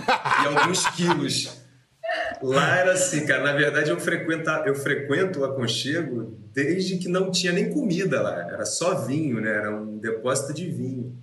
E 0.41 0.47
alguns 0.47 0.87
quilos. 0.87 1.60
Lá 2.41 2.77
era 2.77 2.93
assim, 2.93 3.25
cara. 3.25 3.43
Na 3.43 3.53
verdade, 3.53 3.91
eu, 3.91 3.99
frequenta, 3.99 4.63
eu 4.65 4.75
frequento 4.75 5.39
o 5.39 5.45
aconchego 5.45 6.37
desde 6.53 6.97
que 6.97 7.07
não 7.07 7.29
tinha 7.29 7.53
nem 7.53 7.69
comida 7.69 8.21
lá. 8.21 8.41
Era 8.51 8.65
só 8.65 9.05
vinho, 9.05 9.39
né? 9.39 9.49
Era 9.49 9.75
um 9.75 9.97
depósito 9.97 10.53
de 10.53 10.69
vinho. 10.69 11.17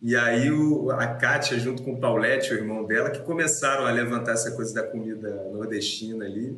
E 0.00 0.14
aí 0.14 0.50
o, 0.50 0.90
a 0.90 1.06
Kátia, 1.08 1.58
junto 1.58 1.82
com 1.82 1.94
o 1.94 2.00
Paulette, 2.00 2.52
o 2.52 2.56
irmão 2.56 2.86
dela, 2.86 3.10
que 3.10 3.20
começaram 3.22 3.84
a 3.84 3.90
levantar 3.90 4.32
essa 4.32 4.52
coisa 4.52 4.72
da 4.72 4.84
comida 4.84 5.28
nordestina 5.52 6.24
ali. 6.24 6.56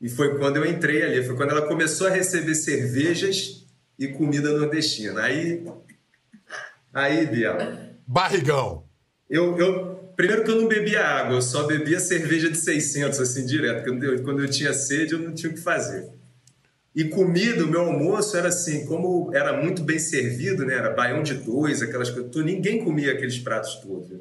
E 0.00 0.08
foi 0.08 0.38
quando 0.38 0.56
eu 0.56 0.64
entrei 0.64 1.02
ali. 1.02 1.24
Foi 1.24 1.36
quando 1.36 1.50
ela 1.50 1.66
começou 1.66 2.06
a 2.06 2.10
receber 2.10 2.54
cervejas 2.54 3.66
e 3.98 4.06
comida 4.08 4.56
nordestina. 4.56 5.22
Aí, 5.22 5.64
aí 6.94 7.26
Biel, 7.26 7.56
Barrigão. 8.06 8.84
eu, 9.28 9.58
eu 9.58 9.97
primeiro 10.18 10.42
que 10.42 10.50
eu 10.50 10.60
não 10.60 10.66
bebia 10.66 11.00
água, 11.00 11.36
eu 11.36 11.40
só 11.42 11.64
bebia 11.64 12.00
cerveja 12.00 12.50
de 12.50 12.58
600 12.58 13.20
assim 13.20 13.46
direto, 13.46 13.84
quando 14.24 14.42
eu 14.42 14.50
tinha 14.50 14.72
sede 14.72 15.12
eu 15.12 15.20
não 15.20 15.32
tinha 15.32 15.48
o 15.48 15.54
que 15.54 15.60
fazer. 15.60 16.08
E 16.92 17.04
comida, 17.04 17.64
o 17.64 17.68
meu 17.68 17.82
almoço 17.82 18.36
era 18.36 18.48
assim, 18.48 18.84
como 18.84 19.32
era 19.32 19.62
muito 19.62 19.84
bem 19.84 20.00
servido, 20.00 20.66
né? 20.66 20.74
Era 20.74 20.90
baião 20.90 21.22
de 21.22 21.34
dois, 21.34 21.82
aquelas 21.82 22.10
coisas, 22.10 22.34
ninguém 22.44 22.82
comia 22.82 23.12
aqueles 23.12 23.38
pratos 23.38 23.76
todos. 23.76 24.10
né? 24.10 24.18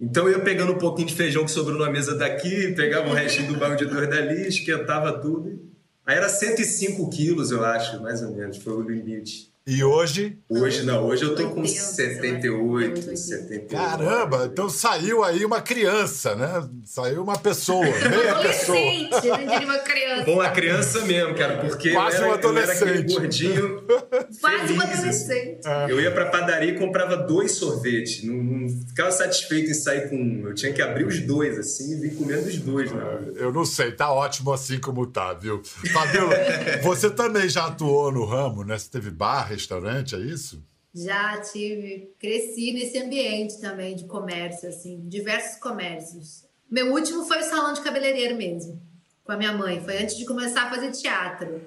Então 0.00 0.26
eu 0.26 0.38
ia 0.38 0.40
pegando 0.42 0.72
um 0.72 0.78
pouquinho 0.78 1.08
de 1.08 1.14
feijão 1.14 1.44
que 1.44 1.50
sobrou 1.50 1.78
na 1.78 1.90
mesa 1.90 2.16
daqui, 2.16 2.72
pegava 2.72 3.10
o 3.10 3.12
restinho 3.12 3.52
do 3.52 3.58
baião 3.58 3.76
de 3.76 3.84
dois 3.84 4.08
dali, 4.08 4.48
esquentava 4.48 5.20
tudo. 5.20 5.70
Aí 6.06 6.16
era 6.16 6.30
105 6.30 7.10
quilos, 7.10 7.50
eu 7.50 7.62
acho, 7.62 8.00
mais 8.00 8.22
ou 8.22 8.34
menos, 8.34 8.56
foi 8.56 8.72
o 8.72 8.80
limite. 8.80 9.53
E 9.66 9.82
hoje, 9.82 10.36
Hoje 10.46 10.82
não, 10.82 11.06
hoje 11.06 11.22
eu 11.22 11.34
tô 11.34 11.48
com 11.48 11.62
80, 11.62 11.80
78, 11.80 13.00
sei 13.00 13.10
lá. 13.12 13.16
78. 13.16 13.66
caramba, 13.74 14.50
então 14.52 14.68
saiu 14.68 15.24
aí 15.24 15.42
uma 15.42 15.62
criança, 15.62 16.34
né? 16.36 16.68
Saiu 16.84 17.22
uma 17.22 17.38
pessoa, 17.38 17.80
meia 17.82 18.34
pessoa. 18.40 18.76
Adolescente, 18.76 19.26
não 19.26 19.38
diria 19.38 19.64
uma 19.66 19.78
criança. 19.78 20.24
Bom, 20.26 20.40
a 20.42 20.50
criança 20.50 21.00
mesmo, 21.06 21.34
cara, 21.34 21.56
porque 21.66 21.92
Quase 21.92 22.18
eu, 22.18 22.28
um 22.28 22.34
era, 22.34 22.42
eu 22.42 22.58
era 22.58 22.72
aquele 22.72 22.90
adolescente. 22.90 23.14
gordinho 23.14 23.84
Quase 24.38 24.72
um 24.74 24.80
feliz, 24.80 24.82
adolescente. 24.82 25.60
É. 25.66 25.86
Eu 25.90 25.98
ia 25.98 26.10
pra 26.10 26.26
padaria 26.26 26.72
e 26.72 26.78
comprava 26.78 27.16
dois 27.16 27.52
sorvetes. 27.52 28.22
Não, 28.22 28.34
não 28.34 28.68
ficava 28.68 29.10
satisfeito 29.12 29.70
em 29.70 29.74
sair 29.74 30.10
com 30.10 30.16
um. 30.16 30.46
Eu 30.46 30.54
tinha 30.54 30.74
que 30.74 30.82
abrir 30.82 31.06
os 31.06 31.20
dois, 31.20 31.58
assim, 31.58 31.90
e 31.96 32.00
vir 32.00 32.14
comendo 32.16 32.46
os 32.48 32.58
dois 32.58 32.92
na 32.92 33.02
hora. 33.02 33.32
Eu 33.34 33.50
não 33.50 33.64
sei, 33.64 33.92
tá 33.92 34.12
ótimo 34.12 34.52
assim 34.52 34.78
como 34.78 35.06
tá, 35.06 35.32
viu? 35.32 35.62
Fabiola, 35.90 36.36
você 36.84 37.08
também 37.08 37.48
já 37.48 37.64
atuou 37.68 38.12
no 38.12 38.26
ramo, 38.26 38.62
né? 38.62 38.76
Você 38.76 38.90
teve 38.90 39.10
bar, 39.10 39.53
restaurante, 39.54 40.14
é 40.14 40.18
isso? 40.18 40.62
Já 40.94 41.40
tive, 41.40 42.14
cresci 42.20 42.72
nesse 42.72 42.98
ambiente 42.98 43.60
também 43.60 43.96
de 43.96 44.04
comércio, 44.04 44.68
assim, 44.68 45.00
diversos 45.08 45.58
comércios. 45.58 46.44
Meu 46.70 46.92
último 46.92 47.24
foi 47.24 47.38
o 47.38 47.44
salão 47.44 47.72
de 47.72 47.80
cabeleireiro 47.80 48.36
mesmo, 48.36 48.80
com 49.24 49.32
a 49.32 49.36
minha 49.36 49.52
mãe. 49.52 49.82
Foi 49.82 50.00
antes 50.02 50.16
de 50.16 50.24
começar 50.24 50.64
a 50.64 50.70
fazer 50.70 50.92
teatro. 50.92 51.62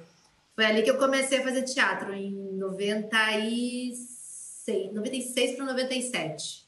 Foi 0.56 0.66
ali 0.66 0.82
que 0.82 0.90
eu 0.90 0.98
comecei 0.98 1.40
a 1.40 1.44
fazer 1.44 1.64
teatro, 1.64 2.14
em 2.14 2.32
96, 2.54 4.94
96 4.94 5.56
para 5.56 5.66
97. 5.66 6.67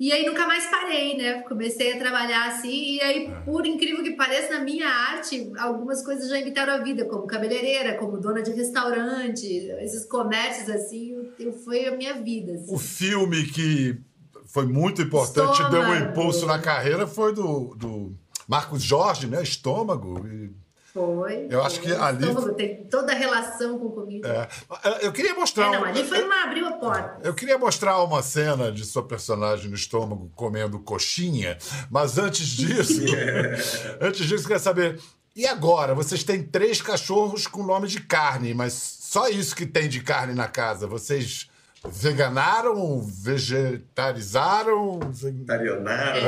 E 0.00 0.10
aí 0.10 0.26
nunca 0.26 0.46
mais 0.46 0.66
parei, 0.66 1.16
né? 1.16 1.42
Comecei 1.42 1.92
a 1.92 1.98
trabalhar 1.98 2.48
assim, 2.48 2.96
e 2.96 3.00
aí, 3.00 3.32
por 3.44 3.64
incrível 3.64 4.02
que 4.02 4.12
pareça, 4.16 4.54
na 4.58 4.64
minha 4.64 4.88
arte, 4.88 5.52
algumas 5.58 6.04
coisas 6.04 6.28
já 6.28 6.38
invitaram 6.40 6.72
a 6.74 6.78
vida, 6.78 7.04
como 7.04 7.26
cabeleireira, 7.26 7.94
como 7.96 8.18
dona 8.18 8.42
de 8.42 8.50
restaurante, 8.52 9.46
esses 9.80 10.04
comércios 10.06 10.68
assim, 10.68 11.32
eu- 11.38 11.52
foi 11.52 11.86
a 11.86 11.96
minha 11.96 12.14
vida. 12.20 12.52
assim. 12.54 12.74
O 12.74 12.78
filme 12.78 13.44
que 13.46 13.96
foi 14.46 14.66
muito 14.66 15.02
importante, 15.02 15.52
Estômago. 15.62 15.70
deu 15.70 15.82
um 15.84 16.10
impulso 16.10 16.46
na 16.46 16.58
carreira, 16.58 17.06
foi 17.06 17.32
do, 17.32 17.74
do 17.76 18.12
Marcos 18.48 18.82
Jorge, 18.82 19.26
né? 19.28 19.40
Estômago. 19.42 20.26
E, 20.26 20.50
Foi. 20.92 21.46
Eu 21.48 21.62
acho 21.62 21.80
que 21.80 21.90
ali- 21.90 22.26
Estômago 22.28 22.54
tem 22.54 22.84
toda 22.84 23.12
a 23.12 23.14
relação 23.14 23.78
com 23.78 23.90
comida. 23.90 24.48
é, 24.84 25.06
eu 25.06 25.12
queria 25.12 25.34
mostrar. 25.34 25.68
É, 25.68 25.70
não, 25.78 25.84
ali 25.84 26.04
foi 26.04 26.22
uma 26.22 26.44
abriu 26.44 26.66
a 26.66 26.72
porta. 26.72 27.18
Eu 27.26 27.32
queria 27.34 27.56
mostrar 27.56 28.02
uma 28.02 28.22
cena 28.22 28.70
de 28.70 28.84
sua 28.84 29.02
personagem 29.02 29.68
no 29.70 29.74
estômago 29.74 30.30
comendo 30.34 30.78
coxinha, 30.78 31.56
mas 31.90 32.18
antes 32.18 32.46
disso, 32.46 33.00
antes 34.00 34.26
disso, 34.26 34.42
eu 34.44 34.48
queria 34.48 34.58
saber. 34.58 35.00
E 35.34 35.46
agora? 35.46 35.94
Vocês 35.94 36.22
têm 36.22 36.42
três 36.42 36.82
cachorros 36.82 37.46
com 37.46 37.62
nome 37.62 37.88
de 37.88 38.00
carne, 38.02 38.52
mas 38.52 38.74
só 38.74 39.28
isso 39.28 39.56
que 39.56 39.64
tem 39.64 39.88
de 39.88 40.00
carne 40.02 40.34
na 40.34 40.46
casa. 40.46 40.86
Vocês 40.86 41.48
veganaram, 41.90 43.00
vegetarizaram? 43.02 45.00
Tarionara. 45.46 46.18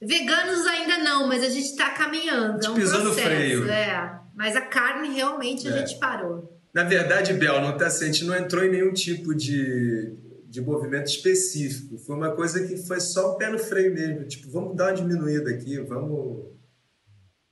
É. 0.00 0.06
Veganos 0.06 0.66
ainda 0.66 0.98
não, 0.98 1.26
mas 1.28 1.42
a 1.42 1.48
gente 1.48 1.76
tá 1.76 1.90
caminhando. 1.90 2.64
É 2.64 2.70
um 2.70 2.74
Pisou 2.74 2.98
no 3.00 3.04
processo. 3.06 3.26
freio. 3.28 3.68
É. 3.70 4.18
Mas 4.34 4.56
a 4.56 4.62
carne 4.62 5.14
realmente 5.14 5.68
a 5.68 5.70
É. 5.70 5.78
gente 5.78 5.98
parou. 5.98 6.58
Na 6.72 6.84
verdade, 6.84 7.34
Bel, 7.34 7.60
não 7.60 7.76
tá, 7.76 7.86
assim, 7.88 8.04
a 8.04 8.06
gente 8.06 8.24
não 8.24 8.34
entrou 8.34 8.64
em 8.64 8.70
nenhum 8.70 8.92
tipo 8.94 9.34
de, 9.34 10.14
de 10.46 10.60
movimento 10.62 11.06
específico. 11.08 11.98
Foi 11.98 12.16
uma 12.16 12.30
coisa 12.30 12.66
que 12.66 12.78
foi 12.78 12.98
só 12.98 13.32
o 13.32 13.36
pé 13.36 13.50
no 13.50 13.58
freio 13.58 13.92
mesmo. 13.92 14.24
Tipo, 14.26 14.50
vamos 14.50 14.74
dar 14.74 14.86
uma 14.86 14.94
diminuída 14.94 15.50
aqui, 15.50 15.78
vamos. 15.80 16.46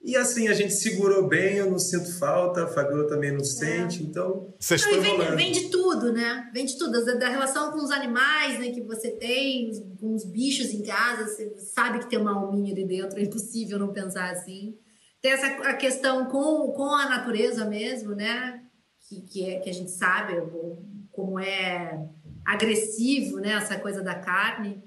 E 0.02 0.16
assim, 0.16 0.48
a 0.48 0.54
gente 0.54 0.72
segurou 0.72 1.28
bem, 1.28 1.56
eu 1.56 1.70
não 1.70 1.78
sinto 1.78 2.18
falta, 2.18 2.64
a 2.64 2.66
Fabiola 2.66 3.06
também 3.06 3.32
não 3.32 3.44
sente, 3.44 4.02
então. 4.02 4.54
Vocês 4.58 4.82
Não, 4.86 5.00
vem, 5.00 5.36
vem 5.36 5.52
de 5.52 5.68
tudo, 5.68 6.10
né? 6.10 6.50
Vem 6.54 6.64
de 6.64 6.78
tudo. 6.78 7.04
Da, 7.18 7.28
relação 7.28 7.70
com 7.70 7.84
os 7.84 7.90
animais 7.90 8.58
né, 8.58 8.70
que 8.70 8.80
você 8.80 9.10
tem, 9.10 9.70
com 10.00 10.14
os 10.14 10.24
bichos 10.24 10.70
em 10.70 10.82
casa, 10.82 11.26
você 11.26 11.54
sabe 11.58 11.98
que 11.98 12.08
tem 12.08 12.18
uma 12.18 12.34
alminha 12.34 12.72
ali 12.72 12.86
dentro, 12.86 13.18
é 13.18 13.22
impossível 13.22 13.78
não 13.78 13.92
pensar 13.92 14.30
assim. 14.30 14.74
Tem 15.20 15.32
essa 15.32 15.46
a 15.46 15.74
questão 15.74 16.24
com, 16.26 16.72
com 16.72 16.94
a 16.94 17.06
natureza 17.06 17.66
mesmo, 17.66 18.14
né? 18.14 18.62
Que, 19.06 19.20
que, 19.20 19.50
é, 19.50 19.60
que 19.60 19.68
a 19.68 19.74
gente 19.74 19.90
sabe 19.90 20.32
como 21.12 21.38
é 21.38 22.08
agressivo, 22.46 23.36
né? 23.36 23.52
Essa 23.52 23.78
coisa 23.78 24.02
da 24.02 24.14
carne. 24.14 24.82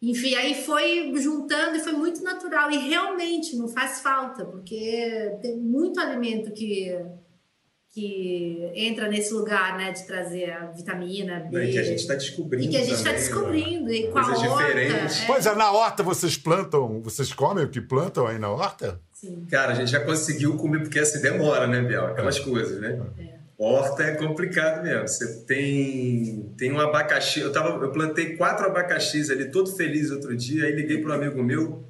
Enfim, 0.00 0.34
aí 0.36 0.54
foi 0.54 1.12
juntando 1.16 1.76
e 1.76 1.80
foi 1.80 1.92
muito 1.92 2.22
natural. 2.22 2.70
E 2.70 2.78
realmente 2.78 3.56
não 3.56 3.66
faz 3.68 4.00
falta, 4.00 4.44
porque 4.44 5.36
tem 5.42 5.56
muito 5.56 5.98
alimento 5.98 6.52
que, 6.52 6.96
que 7.90 8.70
entra 8.74 9.08
nesse 9.08 9.34
lugar, 9.34 9.76
né, 9.76 9.90
de 9.90 10.06
trazer 10.06 10.50
a 10.52 10.66
vitamina 10.66 11.40
B. 11.50 11.64
E 11.64 11.72
que 11.72 11.78
a 11.78 11.82
gente 11.82 11.98
está 11.98 12.14
descobrindo. 12.14 12.66
E 12.66 12.68
que 12.68 12.76
a 12.76 12.80
gente 12.84 12.92
está 12.94 13.10
também, 13.10 13.18
descobrindo. 13.24 13.84
né? 13.86 13.92
E 13.94 14.08
com 14.08 14.18
a 14.18 14.22
horta. 14.38 14.62
é, 14.80 15.26
Pois 15.26 15.46
é, 15.46 15.54
na 15.56 15.72
horta 15.72 16.02
vocês 16.04 16.36
plantam, 16.36 17.00
vocês 17.02 17.32
comem 17.32 17.64
o 17.64 17.68
que 17.68 17.80
plantam 17.80 18.26
aí 18.26 18.38
na 18.38 18.50
horta? 18.50 19.00
sim. 19.12 19.44
Cara, 19.50 19.72
a 19.72 19.74
gente 19.74 19.90
já 19.90 19.98
conseguiu 19.98 20.56
comer, 20.56 20.78
porque 20.80 21.00
assim 21.00 21.20
demora, 21.20 21.66
né, 21.66 21.82
Biel? 21.82 22.06
Aquelas 22.06 22.36
É. 22.36 22.40
coisas, 22.44 22.80
né? 22.80 23.00
Horta 23.58 24.04
é 24.04 24.14
complicado 24.14 24.84
mesmo. 24.84 25.08
Você 25.08 25.40
tem, 25.40 26.54
tem 26.56 26.70
um 26.70 26.78
abacaxi. 26.78 27.40
Eu, 27.40 27.50
tava, 27.50 27.70
eu 27.84 27.90
plantei 27.90 28.36
quatro 28.36 28.66
abacaxis 28.66 29.30
ali, 29.30 29.50
todo 29.50 29.74
feliz 29.74 30.12
outro 30.12 30.36
dia. 30.36 30.66
Aí 30.66 30.72
liguei 30.72 31.02
para 31.02 31.10
um 31.10 31.14
amigo 31.14 31.42
meu. 31.42 31.84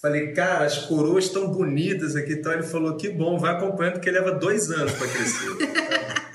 Falei, 0.00 0.32
cara, 0.32 0.64
as 0.64 0.78
coroas 0.86 1.24
estão 1.24 1.50
bonitas 1.50 2.14
aqui. 2.14 2.34
Então 2.34 2.52
ele 2.52 2.62
falou: 2.62 2.96
que 2.96 3.08
bom, 3.08 3.36
vai 3.36 3.52
acompanhando, 3.56 3.94
porque 3.94 4.12
leva 4.12 4.30
dois 4.30 4.70
anos 4.70 4.92
para 4.92 5.08
crescer. 5.08 5.48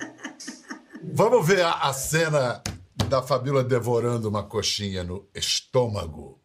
Vamos 1.16 1.48
ver 1.48 1.62
a, 1.62 1.72
a 1.74 1.94
cena 1.94 2.62
da 3.08 3.22
Fabíola 3.22 3.63
devorando 3.63 4.28
uma 4.28 4.44
coxinha 4.44 5.02
no 5.02 5.30
estômago. 5.34 6.42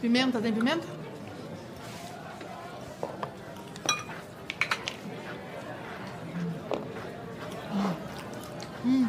Pimenta, 0.00 0.40
tem 0.40 0.52
pimenta? 0.52 1.01
Hum. 8.84 9.08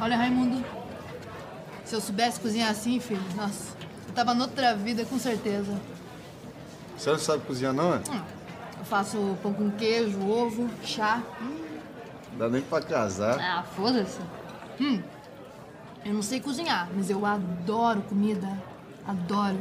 Olha, 0.00 0.16
Raimundo. 0.16 0.64
Se 1.84 1.94
eu 1.94 2.00
soubesse 2.00 2.40
cozinhar 2.40 2.70
assim, 2.70 2.98
filho, 2.98 3.22
nossa, 3.36 3.76
eu 4.08 4.12
tava 4.12 4.34
noutra 4.34 4.74
vida, 4.74 5.04
com 5.04 5.18
certeza. 5.18 5.80
Você 6.96 7.10
não 7.10 7.18
sabe 7.18 7.44
cozinhar, 7.44 7.72
não, 7.72 7.94
é? 7.94 8.00
Eu 8.78 8.84
faço 8.84 9.38
pão 9.42 9.52
com 9.52 9.70
queijo, 9.70 10.20
ovo, 10.28 10.68
chá. 10.82 11.22
Não 12.32 12.38
dá 12.38 12.48
nem 12.48 12.60
pra 12.62 12.82
casar. 12.82 13.38
Ah, 13.38 13.62
foda-se. 13.62 14.18
Hum, 14.80 15.00
eu 16.04 16.12
não 16.12 16.22
sei 16.22 16.40
cozinhar, 16.40 16.88
mas 16.94 17.08
eu 17.08 17.24
adoro 17.24 18.02
comida. 18.02 18.48
Adoro. 19.06 19.58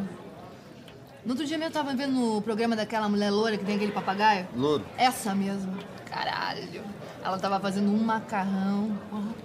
No 1.23 1.31
outro 1.31 1.45
dia 1.45 1.57
eu 1.57 1.71
tava 1.71 1.93
vendo 1.95 2.37
o 2.37 2.41
programa 2.41 2.75
daquela 2.75 3.07
mulher 3.07 3.31
loura 3.31 3.57
que 3.57 3.65
tem 3.65 3.75
aquele 3.75 3.91
papagaio. 3.91 4.47
Louro. 4.55 4.85
Essa 4.97 5.33
mesmo. 5.33 5.75
Caralho. 6.15 6.81
Ela 7.21 7.37
tava 7.37 7.59
fazendo 7.59 7.91
um 7.91 8.01
macarrão. 8.01 8.97
porra. 9.09 9.35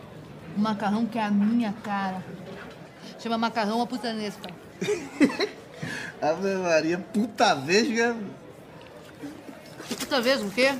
Um 0.56 0.60
macarrão 0.60 1.04
que 1.04 1.18
é 1.18 1.24
a 1.24 1.30
minha 1.30 1.74
cara. 1.82 2.22
Chama 3.18 3.36
macarrão 3.36 3.82
a 3.82 3.86
putanesca. 3.88 4.48
Ave 6.22 6.54
Maria, 6.54 6.98
puta 6.98 7.56
vesga. 7.56 8.16
Puta 9.98 10.20
vez 10.20 10.40
o 10.42 10.50
quê? 10.50 10.72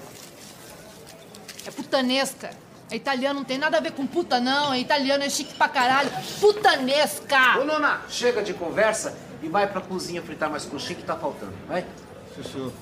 É 1.67 1.71
putanesca. 1.73 2.51
É 2.89 2.95
italiano, 2.95 3.41
não 3.41 3.45
tem 3.45 3.59
nada 3.59 3.79
a 3.79 3.81
ver 3.81 3.93
com 3.93 4.07
puta, 4.07 4.39
não. 4.39 4.73
É 4.73 4.79
italiano, 4.79 5.25
é 5.25 5.31
chique 5.31 5.55
pra 5.55 5.69
caralho. 5.69 6.11
Putanesca! 6.41 7.59
Ô, 7.59 7.65
Nona, 7.65 8.03
chega 8.09 8.43
de 8.43 8.55
conversa 8.55 9.17
e 9.43 9.49
vai 9.49 9.67
pra 9.67 9.81
cozinha 9.81 10.23
fritar 10.23 10.51
mais 10.51 10.65
coxinha 10.65 10.97
que 10.97 11.05
tá 11.05 11.17
faltando, 11.17 11.55
vai? 11.67 11.85
Chuchu. 12.37 12.73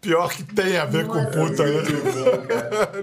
Pior 0.00 0.32
que 0.32 0.44
tem 0.44 0.76
a 0.76 0.84
ver 0.84 1.06
com 1.06 1.24
puta, 1.26 1.64
né? 1.64 1.82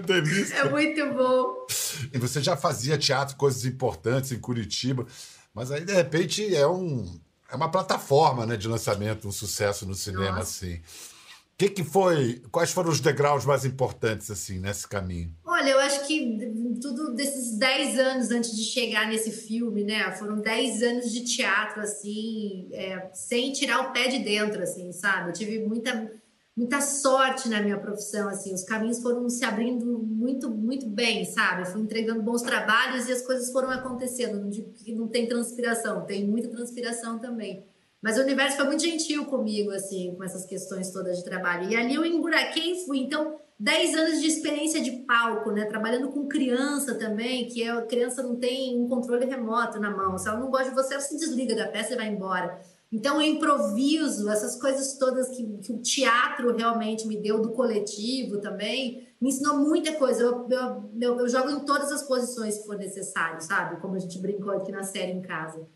Delícia. 0.06 0.56
É 0.56 0.70
muito 0.70 1.12
bom. 1.12 1.66
E 2.12 2.18
você 2.18 2.42
já 2.42 2.56
fazia 2.56 2.96
teatro, 2.96 3.36
coisas 3.36 3.64
importantes 3.64 4.32
em 4.32 4.38
Curitiba, 4.38 5.06
mas 5.54 5.70
aí 5.70 5.84
de 5.84 5.92
repente 5.92 6.54
é 6.54 6.66
um 6.66 7.20
é 7.50 7.54
uma 7.54 7.70
plataforma, 7.70 8.44
né, 8.44 8.56
de 8.56 8.66
lançamento, 8.66 9.28
um 9.28 9.32
sucesso 9.32 9.86
no 9.86 9.94
cinema 9.94 10.38
Nossa. 10.38 10.64
assim. 10.64 10.74
O 10.74 11.58
que 11.58 11.70
que 11.70 11.84
foi? 11.84 12.42
Quais 12.50 12.70
foram 12.70 12.90
os 12.90 13.00
degraus 13.00 13.46
mais 13.46 13.64
importantes 13.64 14.30
assim 14.30 14.58
nesse 14.58 14.86
caminho? 14.86 15.34
Olha, 15.42 15.70
eu 15.70 15.80
acho 15.80 16.06
que 16.06 16.38
tudo 16.82 17.14
desses 17.14 17.56
10 17.56 17.98
anos 17.98 18.30
antes 18.30 18.54
de 18.54 18.62
chegar 18.62 19.08
nesse 19.08 19.30
filme, 19.30 19.82
né? 19.82 20.12
Foram 20.12 20.36
10 20.36 20.82
anos 20.82 21.10
de 21.10 21.24
teatro, 21.24 21.80
assim, 21.80 22.68
é, 22.72 23.08
sem 23.14 23.52
tirar 23.52 23.80
o 23.80 23.92
pé 23.92 24.08
de 24.08 24.18
dentro, 24.18 24.62
assim, 24.62 24.92
sabe? 24.92 25.30
Eu 25.30 25.32
tive 25.32 25.60
muita, 25.60 26.12
muita 26.56 26.80
sorte 26.80 27.48
na 27.48 27.60
minha 27.60 27.78
profissão, 27.78 28.28
assim. 28.28 28.54
Os 28.54 28.64
caminhos 28.64 29.02
foram 29.02 29.28
se 29.28 29.44
abrindo 29.44 29.98
muito, 29.98 30.48
muito 30.50 30.88
bem, 30.88 31.24
sabe? 31.26 31.62
Eu 31.62 31.66
fui 31.66 31.82
entregando 31.82 32.22
bons 32.22 32.40
trabalhos 32.40 33.08
e 33.08 33.12
as 33.12 33.20
coisas 33.20 33.52
foram 33.52 33.70
acontecendo. 33.70 34.40
Não 34.40 34.48
digo 34.48 34.72
que 34.72 34.94
não 34.94 35.06
tem 35.06 35.28
transpiração, 35.28 36.06
tem 36.06 36.26
muita 36.26 36.48
transpiração 36.48 37.18
também. 37.18 37.66
Mas 38.00 38.18
o 38.18 38.22
universo 38.22 38.56
foi 38.56 38.66
muito 38.66 38.82
gentil 38.82 39.26
comigo, 39.26 39.70
assim, 39.70 40.14
com 40.16 40.24
essas 40.24 40.46
questões 40.46 40.90
todas 40.90 41.18
de 41.18 41.24
trabalho. 41.24 41.70
E 41.70 41.76
ali 41.76 41.94
eu 41.94 42.04
emburaquei 42.04 42.72
e 42.72 42.86
fui. 42.86 42.98
Então, 43.00 43.38
10 43.58 43.94
anos 43.94 44.20
de 44.20 44.28
experiência 44.28 44.80
de 44.80 44.92
palco, 45.04 45.50
né? 45.50 45.64
Trabalhando 45.64 46.08
com 46.10 46.28
criança 46.28 46.94
também, 46.94 47.46
que 47.48 47.62
é, 47.62 47.70
a 47.70 47.82
criança 47.82 48.22
não 48.22 48.36
tem 48.36 48.78
um 48.78 48.88
controle 48.88 49.26
remoto 49.26 49.80
na 49.80 49.90
mão. 49.90 50.16
Se 50.16 50.28
ela 50.28 50.38
não 50.38 50.50
gosta 50.50 50.70
de 50.70 50.74
você, 50.74 50.94
ela 50.94 51.02
se 51.02 51.16
desliga 51.16 51.54
da 51.54 51.68
peça 51.68 51.94
e 51.94 51.96
vai 51.96 52.08
embora. 52.08 52.60
Então, 52.96 53.20
eu 53.20 53.30
improviso, 53.30 54.26
essas 54.30 54.58
coisas 54.58 54.96
todas 54.96 55.28
que, 55.28 55.46
que 55.58 55.70
o 55.70 55.82
teatro 55.82 56.56
realmente 56.56 57.06
me 57.06 57.20
deu, 57.20 57.42
do 57.42 57.50
coletivo 57.50 58.40
também, 58.40 59.06
me 59.20 59.28
ensinou 59.28 59.58
muita 59.58 59.92
coisa. 59.96 60.22
Eu, 60.22 60.48
eu, 60.48 60.90
eu, 60.98 61.20
eu 61.20 61.28
jogo 61.28 61.50
em 61.50 61.60
todas 61.60 61.92
as 61.92 62.04
posições 62.04 62.54
se 62.54 62.64
for 62.64 62.78
necessário, 62.78 63.38
sabe? 63.42 63.78
Como 63.82 63.96
a 63.96 63.98
gente 63.98 64.18
brincou 64.18 64.50
aqui 64.50 64.72
na 64.72 64.82
série 64.82 65.12
em 65.12 65.20
casa. 65.20 65.68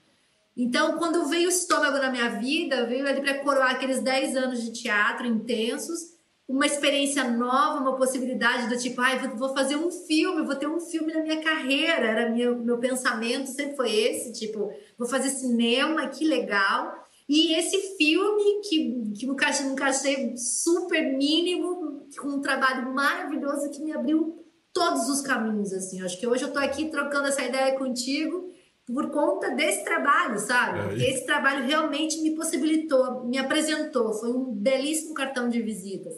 Então, 0.56 0.96
quando 0.96 1.28
veio 1.28 1.48
o 1.48 1.52
estômago 1.52 1.98
na 1.98 2.10
minha 2.10 2.30
vida, 2.40 2.86
veio 2.86 3.06
ali 3.06 3.20
para 3.20 3.40
coroar 3.40 3.72
aqueles 3.72 4.00
10 4.00 4.36
anos 4.36 4.62
de 4.62 4.72
teatro 4.72 5.26
intensos, 5.26 6.14
uma 6.48 6.64
experiência 6.64 7.22
nova, 7.24 7.80
uma 7.80 7.96
possibilidade 7.96 8.66
do 8.66 8.78
tipo, 8.78 8.98
ai, 9.02 9.18
vou, 9.28 9.54
fazer 9.54 9.76
um 9.76 9.90
filme, 9.90 10.46
vou 10.46 10.56
ter 10.56 10.66
um 10.66 10.80
filme 10.80 11.12
na 11.12 11.20
minha 11.20 11.42
carreira. 11.42 12.06
Era 12.06 12.30
minha, 12.30 12.50
meu 12.52 12.78
pensamento, 12.78 13.48
sempre 13.48 13.76
foi 13.76 13.94
esse, 13.94 14.32
tipo, 14.32 14.72
vou 14.96 15.06
fazer 15.06 15.28
cinema, 15.28 16.08
que 16.08 16.24
legal. 16.24 17.09
E 17.32 17.54
esse 17.54 17.96
filme, 17.96 18.60
que, 18.68 19.12
que 19.16 19.30
um 19.30 19.36
cachê, 19.36 19.62
um 19.62 19.76
cachê 19.76 20.36
super 20.36 21.16
mínimo, 21.16 22.04
com 22.20 22.26
um 22.26 22.40
trabalho 22.40 22.92
maravilhoso 22.92 23.70
que 23.70 23.80
me 23.80 23.92
abriu 23.92 24.44
todos 24.72 25.08
os 25.08 25.20
caminhos, 25.20 25.72
assim. 25.72 26.02
Acho 26.02 26.18
que 26.18 26.26
hoje 26.26 26.42
eu 26.42 26.52
tô 26.52 26.58
aqui 26.58 26.90
trocando 26.90 27.28
essa 27.28 27.44
ideia 27.44 27.78
contigo 27.78 28.50
por 28.84 29.12
conta 29.12 29.50
desse 29.50 29.84
trabalho, 29.84 30.40
sabe? 30.40 30.80
É, 30.80 30.88
Porque 30.88 31.04
esse 31.04 31.24
trabalho 31.24 31.64
realmente 31.64 32.20
me 32.20 32.34
possibilitou, 32.34 33.24
me 33.24 33.38
apresentou, 33.38 34.12
foi 34.12 34.32
um 34.32 34.52
belíssimo 34.52 35.14
cartão 35.14 35.48
de 35.48 35.62
visitas. 35.62 36.14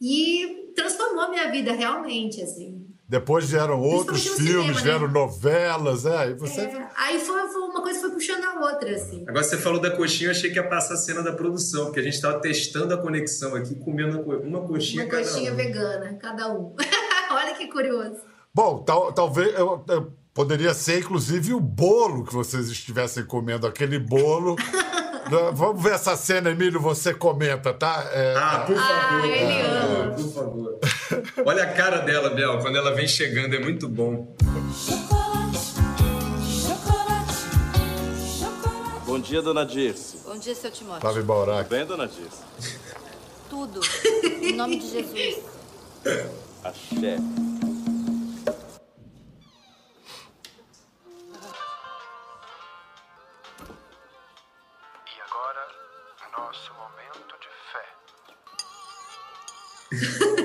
E 0.00 0.72
transformou 0.74 1.26
a 1.26 1.30
minha 1.30 1.48
vida 1.48 1.70
realmente, 1.70 2.42
assim. 2.42 2.87
Depois 3.08 3.48
vieram 3.50 3.80
outros 3.80 4.22
filmes, 4.26 4.36
cinema, 4.46 4.72
né? 4.74 4.82
vieram 4.82 5.08
novelas, 5.08 6.04
é, 6.04 6.30
e 6.30 6.34
você 6.34 6.60
É, 6.60 6.86
aí 6.94 7.18
foi, 7.18 7.48
foi 7.48 7.62
uma 7.62 7.80
coisa 7.80 8.00
foi 8.00 8.10
puxando 8.10 8.44
a 8.44 8.60
outra, 8.66 8.90
assim. 8.94 9.24
Agora 9.26 9.42
você 9.42 9.56
falou 9.56 9.80
da 9.80 9.90
coxinha, 9.90 10.26
eu 10.28 10.32
achei 10.32 10.50
que 10.50 10.56
ia 10.56 10.68
passar 10.68 10.92
a 10.94 10.96
cena 10.98 11.22
da 11.22 11.32
produção, 11.32 11.86
porque 11.86 12.00
a 12.00 12.02
gente 12.02 12.14
estava 12.16 12.38
testando 12.40 12.92
a 12.92 12.98
conexão 12.98 13.54
aqui, 13.54 13.74
comendo 13.76 14.16
uma 14.20 14.24
co- 14.24 14.46
uma 14.46 14.60
coxinha 14.60 15.04
Uma 15.04 15.10
cada 15.10 15.22
coxinha 15.22 15.52
um. 15.52 15.56
vegana, 15.56 16.14
cada 16.20 16.52
um. 16.52 16.74
Olha 17.32 17.54
que 17.54 17.66
curioso. 17.68 18.16
Bom, 18.54 18.78
tal- 18.84 19.10
talvez 19.12 19.58
eu, 19.58 19.82
eu- 19.88 20.12
poderia 20.34 20.74
ser 20.74 20.98
inclusive 21.00 21.54
o 21.54 21.60
bolo 21.60 22.24
que 22.24 22.34
vocês 22.34 22.68
estivessem 22.68 23.24
comendo, 23.24 23.66
aquele 23.66 23.98
bolo. 23.98 24.54
Né, 25.30 25.50
Vamos 25.52 25.82
ver 25.82 25.92
essa 25.92 26.16
cena, 26.16 26.48
Emílio, 26.48 26.80
você 26.80 27.12
comenta, 27.12 27.70
tá? 27.74 28.08
É, 28.14 28.34
Ah, 28.34 28.64
por 28.66 28.74
favor. 28.76 29.20
Ah, 29.22 29.26
ele 29.26 29.44
por 29.44 29.52
favor, 29.52 30.00
ama. 30.00 30.14
Por 30.14 30.32
favor. 30.32 30.78
Olha 31.44 31.64
a 31.64 31.72
cara 31.72 31.98
dela, 31.98 32.30
Bel, 32.30 32.58
quando 32.58 32.76
ela 32.76 32.94
vem 32.94 33.06
chegando, 33.06 33.54
é 33.54 33.58
muito 33.58 33.88
bom. 33.88 34.36
Bom 39.06 39.18
dia, 39.18 39.40
dona 39.40 39.64
Dirce. 39.64 40.18
Bom 40.18 40.38
dia, 40.38 40.54
seu 40.54 40.70
Timóteo. 40.70 41.18
Em 41.18 41.22
Baurac. 41.22 41.68
Bem, 41.70 41.86
dona 41.86 42.06
Dirce? 42.06 42.42
Tudo. 43.48 43.80
Em 44.42 44.52
nome 44.54 44.78
de 44.78 44.90
Jesus. 44.90 45.38
Axé. 46.62 47.16
E 55.06 55.20
agora, 55.26 55.66
nosso 56.36 56.70
momento 56.74 57.34
de 57.40 57.48
fé. 60.28 60.36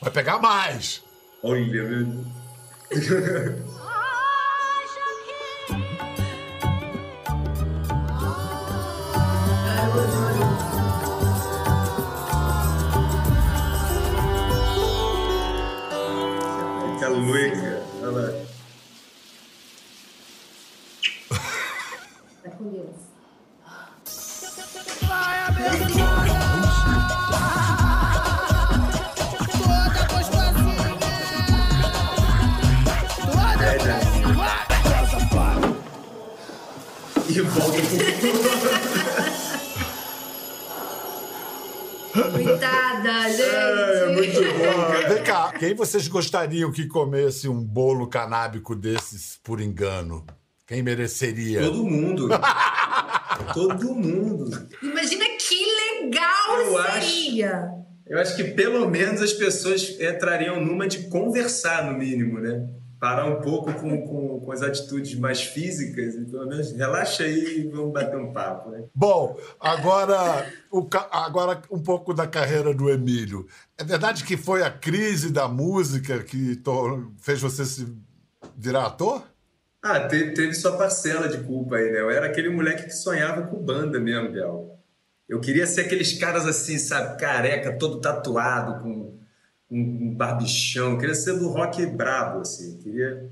Vai 0.00 0.10
pegar 0.12 0.38
mais. 0.38 1.02
Olha, 1.42 1.64
meu 1.64 2.04
Deus. 2.04 2.26
quem 45.58 45.74
vocês 45.74 46.08
gostariam 46.08 46.70
que 46.72 46.86
comesse 46.86 47.48
um 47.48 47.62
bolo 47.62 48.08
canábico 48.08 48.74
desses 48.74 49.38
por 49.42 49.60
engano? 49.60 50.24
Quem 50.66 50.82
mereceria? 50.82 51.60
Todo 51.62 51.84
mundo. 51.84 52.28
Todo 53.54 53.94
mundo. 53.94 54.50
Imagina 54.82 55.24
que 55.38 55.66
legal 56.04 56.60
Eu 56.60 56.78
acho. 56.78 57.08
seria. 57.08 57.68
Eu 58.06 58.18
acho 58.18 58.36
que 58.36 58.44
pelo 58.44 58.88
menos 58.88 59.20
as 59.20 59.32
pessoas 59.32 59.98
entrariam 60.00 60.64
numa 60.64 60.86
de 60.86 61.08
conversar, 61.08 61.84
no 61.90 61.98
mínimo, 61.98 62.38
né? 62.40 62.66
Parar 62.98 63.26
um 63.26 63.42
pouco 63.42 63.72
com, 63.74 64.06
com, 64.06 64.40
com 64.40 64.52
as 64.52 64.62
atitudes 64.62 65.18
mais 65.18 65.42
físicas 65.42 66.14
e 66.14 66.24
pelo 66.24 66.46
menos 66.46 66.72
relaxa 66.72 67.24
aí 67.24 67.60
e 67.60 67.68
vamos 67.68 67.92
bater 67.92 68.16
um 68.16 68.32
papo, 68.32 68.70
né? 68.70 68.84
Bom, 68.94 69.38
agora, 69.60 70.50
o 70.70 70.88
agora 71.10 71.60
um 71.70 71.82
pouco 71.82 72.14
da 72.14 72.26
carreira 72.26 72.72
do 72.72 72.88
Emílio. 72.88 73.46
É 73.76 73.84
verdade 73.84 74.24
que 74.24 74.36
foi 74.36 74.62
a 74.62 74.70
crise 74.70 75.30
da 75.30 75.46
música 75.46 76.22
que 76.22 76.58
fez 77.20 77.40
você 77.40 77.66
se 77.66 77.86
virar 78.56 78.86
ator? 78.86 79.22
Ah, 79.82 80.00
teve, 80.00 80.32
teve 80.32 80.54
sua 80.54 80.76
parcela 80.76 81.28
de 81.28 81.38
culpa 81.44 81.76
aí, 81.76 81.92
né? 81.92 82.00
Eu 82.00 82.10
era 82.10 82.26
aquele 82.26 82.48
moleque 82.48 82.84
que 82.84 82.94
sonhava 82.94 83.42
com 83.42 83.62
banda 83.62 84.00
mesmo, 84.00 84.32
Biel. 84.32 84.76
Eu 85.28 85.40
queria 85.40 85.66
ser 85.66 85.82
aqueles 85.82 86.18
caras 86.18 86.46
assim, 86.46 86.78
sabe, 86.78 87.18
careca, 87.18 87.76
todo 87.76 88.00
tatuado, 88.00 88.82
com 88.82 89.15
um, 89.70 90.14
barbichão. 90.14 90.98
Queria 90.98 91.14
ser 91.14 91.38
do 91.38 91.48
rock 91.48 91.84
brabo, 91.86 92.40
assim. 92.40 92.78
Queria... 92.78 93.30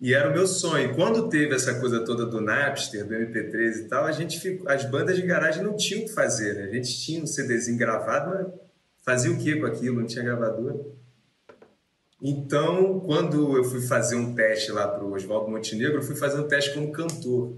E 0.00 0.14
era 0.14 0.30
o 0.30 0.32
meu 0.32 0.46
sonho. 0.46 0.94
Quando 0.94 1.28
teve 1.28 1.54
essa 1.54 1.78
coisa 1.78 2.02
toda 2.04 2.24
do 2.24 2.40
Napster, 2.40 3.06
do 3.06 3.14
MP3 3.14 3.84
e 3.84 3.88
tal, 3.88 4.06
a 4.06 4.12
gente 4.12 4.40
ficou... 4.40 4.68
as 4.68 4.84
bandas 4.84 5.16
de 5.16 5.22
garagem 5.22 5.62
não 5.62 5.76
tinham 5.76 6.02
o 6.02 6.06
que 6.06 6.12
fazer, 6.12 6.54
né? 6.54 6.64
A 6.64 6.74
gente 6.74 6.98
tinha 7.00 7.22
um 7.22 7.26
CDzinho 7.26 7.76
gravado, 7.76 8.30
mas 8.30 8.46
fazia 9.04 9.30
o 9.30 9.36
que 9.36 9.56
com 9.56 9.66
aquilo? 9.66 10.00
Não 10.00 10.06
tinha 10.06 10.24
gravadora. 10.24 10.80
Então, 12.22 13.00
quando 13.00 13.56
eu 13.56 13.64
fui 13.64 13.80
fazer 13.80 14.16
um 14.16 14.34
teste 14.34 14.72
lá 14.72 14.88
para 14.88 15.04
o 15.04 15.12
Oswaldo 15.12 15.50
Montenegro, 15.50 15.98
eu 15.98 16.02
fui 16.02 16.16
fazer 16.16 16.40
um 16.40 16.48
teste 16.48 16.74
como 16.74 16.92
cantor. 16.92 17.56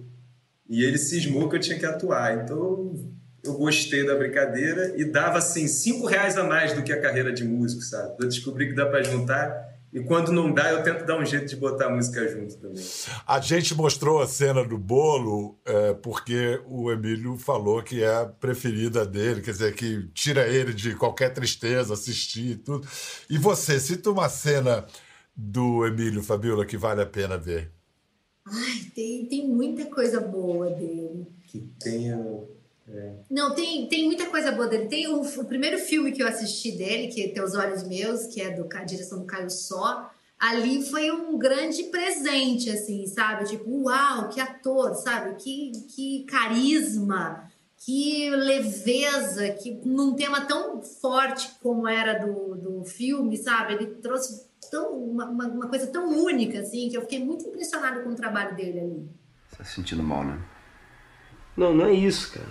E 0.68 0.84
ele 0.84 0.98
cismou 0.98 1.48
que 1.48 1.56
eu 1.56 1.60
tinha 1.60 1.78
que 1.78 1.84
atuar. 1.84 2.42
Então, 2.42 2.94
eu 3.44 3.54
gostei 3.54 4.06
da 4.06 4.14
brincadeira 4.14 4.94
e 4.96 5.04
dava, 5.04 5.38
assim, 5.38 5.66
cinco 5.66 6.06
reais 6.06 6.36
a 6.36 6.44
mais 6.44 6.72
do 6.72 6.82
que 6.82 6.92
a 6.92 7.00
carreira 7.00 7.32
de 7.32 7.44
músico, 7.44 7.82
sabe? 7.82 8.14
Eu 8.20 8.28
descobri 8.28 8.68
que 8.68 8.74
dá 8.74 8.86
para 8.86 9.02
juntar. 9.02 9.72
E 9.92 10.00
quando 10.00 10.32
não 10.32 10.50
dá, 10.50 10.70
eu 10.70 10.82
tento 10.82 11.04
dar 11.04 11.18
um 11.18 11.26
jeito 11.26 11.46
de 11.46 11.56
botar 11.56 11.86
a 11.86 11.90
música 11.90 12.26
junto 12.26 12.56
também. 12.56 12.82
A 13.26 13.40
gente 13.40 13.74
mostrou 13.74 14.22
a 14.22 14.26
cena 14.26 14.64
do 14.64 14.78
bolo 14.78 15.58
é, 15.66 15.92
porque 15.92 16.62
o 16.66 16.90
Emílio 16.90 17.36
falou 17.36 17.82
que 17.82 18.02
é 18.02 18.14
a 18.14 18.24
preferida 18.24 19.04
dele, 19.04 19.42
quer 19.42 19.50
dizer, 19.50 19.74
que 19.74 20.08
tira 20.14 20.48
ele 20.48 20.72
de 20.72 20.94
qualquer 20.94 21.34
tristeza, 21.34 21.92
assistir 21.92 22.52
e 22.52 22.56
tudo. 22.56 22.88
E 23.28 23.36
você, 23.36 23.78
cita 23.78 24.10
uma 24.10 24.30
cena 24.30 24.86
do 25.36 25.84
Emílio 25.84 26.22
Fabiola 26.22 26.64
que 26.64 26.76
vale 26.78 27.02
a 27.02 27.06
pena 27.06 27.36
ver. 27.36 27.70
Ai, 28.46 28.90
tem, 28.94 29.26
tem 29.26 29.46
muita 29.46 29.84
coisa 29.86 30.20
boa 30.20 30.70
dele. 30.70 31.26
Que 31.48 31.60
tenha... 31.78 32.18
Não, 33.30 33.54
tem, 33.54 33.88
tem 33.88 34.04
muita 34.04 34.26
coisa 34.26 34.52
boa 34.52 34.66
dele. 34.66 34.88
Tem 34.88 35.06
o, 35.08 35.20
o 35.20 35.44
primeiro 35.44 35.78
filme 35.78 36.12
que 36.12 36.22
eu 36.22 36.26
assisti 36.26 36.72
dele, 36.72 37.08
que 37.08 37.22
é 37.22 37.28
Teus 37.28 37.54
Olhos 37.54 37.86
Meus, 37.86 38.26
que 38.26 38.40
é 38.40 38.50
do, 38.50 38.68
a 38.76 38.84
direção 38.84 39.20
do 39.20 39.24
Caio 39.24 39.50
Só. 39.50 40.10
Ali 40.38 40.84
foi 40.84 41.10
um 41.12 41.38
grande 41.38 41.84
presente, 41.84 42.68
assim, 42.68 43.06
sabe? 43.06 43.44
Tipo, 43.44 43.84
uau, 43.84 44.28
que 44.28 44.40
ator, 44.40 44.94
sabe? 44.96 45.36
Que, 45.36 45.70
que 45.94 46.24
carisma, 46.24 47.48
que 47.76 48.28
leveza, 48.30 49.50
que 49.50 49.80
num 49.84 50.14
tema 50.14 50.40
tão 50.40 50.82
forte 50.82 51.48
como 51.62 51.86
era 51.86 52.14
do, 52.14 52.56
do 52.56 52.84
filme, 52.84 53.36
sabe? 53.36 53.74
Ele 53.74 53.86
trouxe 53.86 54.48
tão, 54.68 54.92
uma, 54.92 55.26
uma, 55.26 55.68
coisa 55.68 55.86
tão 55.86 56.08
única, 56.08 56.60
assim, 56.60 56.88
que 56.88 56.96
eu 56.96 57.02
fiquei 57.02 57.24
muito 57.24 57.46
impressionada 57.46 58.02
com 58.02 58.10
o 58.10 58.16
trabalho 58.16 58.56
dele 58.56 58.80
ali. 58.80 59.08
Você 59.48 59.56
tá 59.56 59.64
se 59.64 59.74
sentindo 59.76 60.02
mal, 60.02 60.24
né? 60.24 60.42
Não, 61.56 61.74
não 61.74 61.86
é 61.86 61.92
isso, 61.92 62.32
cara. 62.32 62.46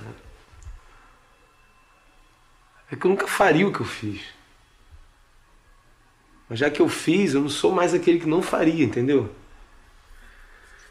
É 2.91 2.95
que 2.95 3.05
eu 3.05 3.09
nunca 3.09 3.27
faria 3.27 3.67
o 3.67 3.71
que 3.71 3.79
eu 3.79 3.85
fiz. 3.85 4.21
Mas 6.49 6.59
já 6.59 6.69
que 6.69 6.81
eu 6.81 6.89
fiz, 6.89 7.33
eu 7.33 7.41
não 7.41 7.49
sou 7.49 7.71
mais 7.71 7.93
aquele 7.93 8.19
que 8.19 8.27
não 8.27 8.41
faria, 8.41 8.83
entendeu? 8.83 9.33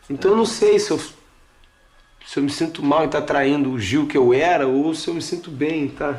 Então 0.09 0.31
eu 0.31 0.37
não 0.37 0.47
sei 0.47 0.79
se 0.79 0.91
eu, 0.91 0.99
se 0.99 2.39
eu 2.39 2.43
me 2.43 2.51
sinto 2.51 2.83
mal 2.83 3.03
em 3.03 3.07
estar 3.07 3.23
traindo 3.23 3.71
o 3.71 3.79
Gil 3.79 4.07
que 4.07 4.17
eu 4.17 4.33
era 4.33 4.67
ou 4.67 4.95
se 4.95 5.09
eu 5.09 5.15
me 5.15 5.23
sinto 5.23 5.51
bem 5.51 5.83
em 5.83 5.87
estar 5.87 6.19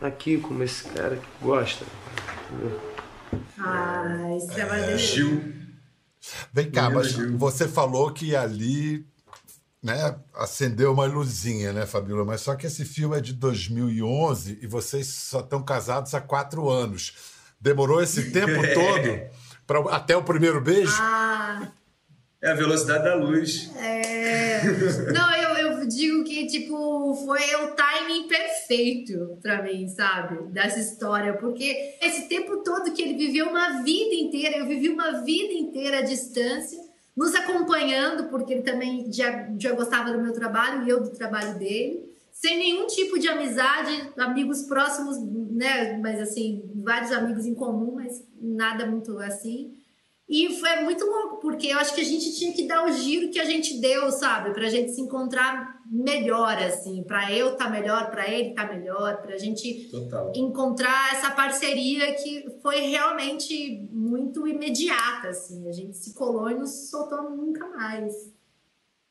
aqui 0.00 0.38
como 0.38 0.62
esse 0.62 0.84
cara 0.84 1.16
que 1.16 1.44
gosta. 1.44 1.84
entendeu? 2.46 2.80
Ah, 3.58 4.36
esse 4.36 4.54
trabalho 4.54 4.86
dele. 4.86 4.98
Gil. 4.98 5.54
Vem 6.52 6.70
cá, 6.70 6.88
mas 6.88 7.08
Gil. 7.08 7.36
você 7.36 7.66
falou 7.66 8.12
que 8.12 8.34
ali 8.36 9.04
né, 9.82 10.16
acendeu 10.34 10.92
uma 10.92 11.06
luzinha, 11.06 11.72
né, 11.72 11.86
Fabiola? 11.86 12.24
Mas 12.24 12.40
só 12.40 12.54
que 12.56 12.66
esse 12.66 12.84
filme 12.84 13.16
é 13.16 13.20
de 13.20 13.32
2011 13.32 14.58
e 14.60 14.66
vocês 14.66 15.06
só 15.06 15.40
estão 15.40 15.62
casados 15.62 16.14
há 16.14 16.20
quatro 16.20 16.68
anos. 16.68 17.14
Demorou 17.60 18.02
esse 18.02 18.30
tempo 18.30 18.60
todo 18.74 19.20
pra, 19.66 19.80
até 19.94 20.16
o 20.16 20.22
primeiro 20.22 20.60
beijo? 20.60 20.96
Ah, 21.00 21.70
É 22.40 22.50
a 22.50 22.54
velocidade 22.54 23.04
da 23.04 23.14
luz. 23.16 23.70
É... 23.76 24.62
Não, 25.12 25.34
eu, 25.34 25.80
eu 25.80 25.88
digo 25.88 26.22
que, 26.24 26.46
tipo, 26.46 27.14
foi 27.24 27.54
o 27.64 27.74
timing 27.74 28.28
perfeito 28.28 29.38
pra 29.42 29.62
mim, 29.62 29.88
sabe? 29.88 30.50
Dessa 30.52 30.78
história. 30.78 31.34
Porque 31.34 31.96
esse 32.00 32.28
tempo 32.28 32.62
todo 32.62 32.92
que 32.92 33.02
ele 33.02 33.14
viveu 33.14 33.48
uma 33.48 33.82
vida 33.82 34.14
inteira, 34.14 34.56
eu 34.58 34.66
vivi 34.66 34.88
uma 34.88 35.20
vida 35.24 35.52
inteira 35.52 35.98
à 35.98 36.02
distância, 36.02 36.78
nos 37.18 37.34
acompanhando, 37.34 38.28
porque 38.30 38.54
ele 38.54 38.62
também 38.62 39.12
já, 39.12 39.50
já 39.58 39.72
gostava 39.72 40.12
do 40.12 40.22
meu 40.22 40.32
trabalho 40.32 40.86
e 40.86 40.88
eu 40.88 41.02
do 41.02 41.10
trabalho 41.10 41.58
dele. 41.58 42.08
Sem 42.30 42.56
nenhum 42.56 42.86
tipo 42.86 43.18
de 43.18 43.26
amizade, 43.26 44.12
amigos 44.16 44.62
próximos, 44.62 45.18
né? 45.50 45.98
Mas 45.98 46.20
assim, 46.20 46.70
vários 46.76 47.10
amigos 47.10 47.44
em 47.44 47.56
comum, 47.56 47.96
mas 47.96 48.24
nada 48.40 48.86
muito 48.86 49.18
assim. 49.18 49.74
E 50.28 50.60
foi 50.60 50.76
muito 50.84 51.04
louco, 51.04 51.40
porque 51.40 51.66
eu 51.66 51.78
acho 51.80 51.92
que 51.92 52.00
a 52.00 52.04
gente 52.04 52.38
tinha 52.38 52.52
que 52.52 52.68
dar 52.68 52.86
o 52.86 52.92
giro 52.92 53.30
que 53.30 53.40
a 53.40 53.44
gente 53.44 53.80
deu, 53.80 54.12
sabe? 54.12 54.54
Pra 54.54 54.70
gente 54.70 54.92
se 54.92 55.00
encontrar 55.00 55.77
melhor, 55.90 56.56
assim. 56.58 57.02
Pra 57.02 57.32
eu 57.32 57.56
tá 57.56 57.68
melhor, 57.68 58.10
pra 58.10 58.28
ele 58.28 58.54
tá 58.54 58.66
melhor, 58.66 59.22
pra 59.22 59.36
gente 59.38 59.88
Total. 59.90 60.32
encontrar 60.36 61.14
essa 61.14 61.30
parceria 61.30 62.14
que 62.14 62.46
foi 62.62 62.80
realmente 62.80 63.88
muito 63.90 64.46
imediata, 64.46 65.28
assim. 65.28 65.68
A 65.68 65.72
gente 65.72 65.96
se 65.96 66.12
colou 66.14 66.50
e 66.50 66.54
não 66.54 66.66
se 66.66 66.88
soltou 66.88 67.30
nunca 67.30 67.66
mais. 67.68 68.14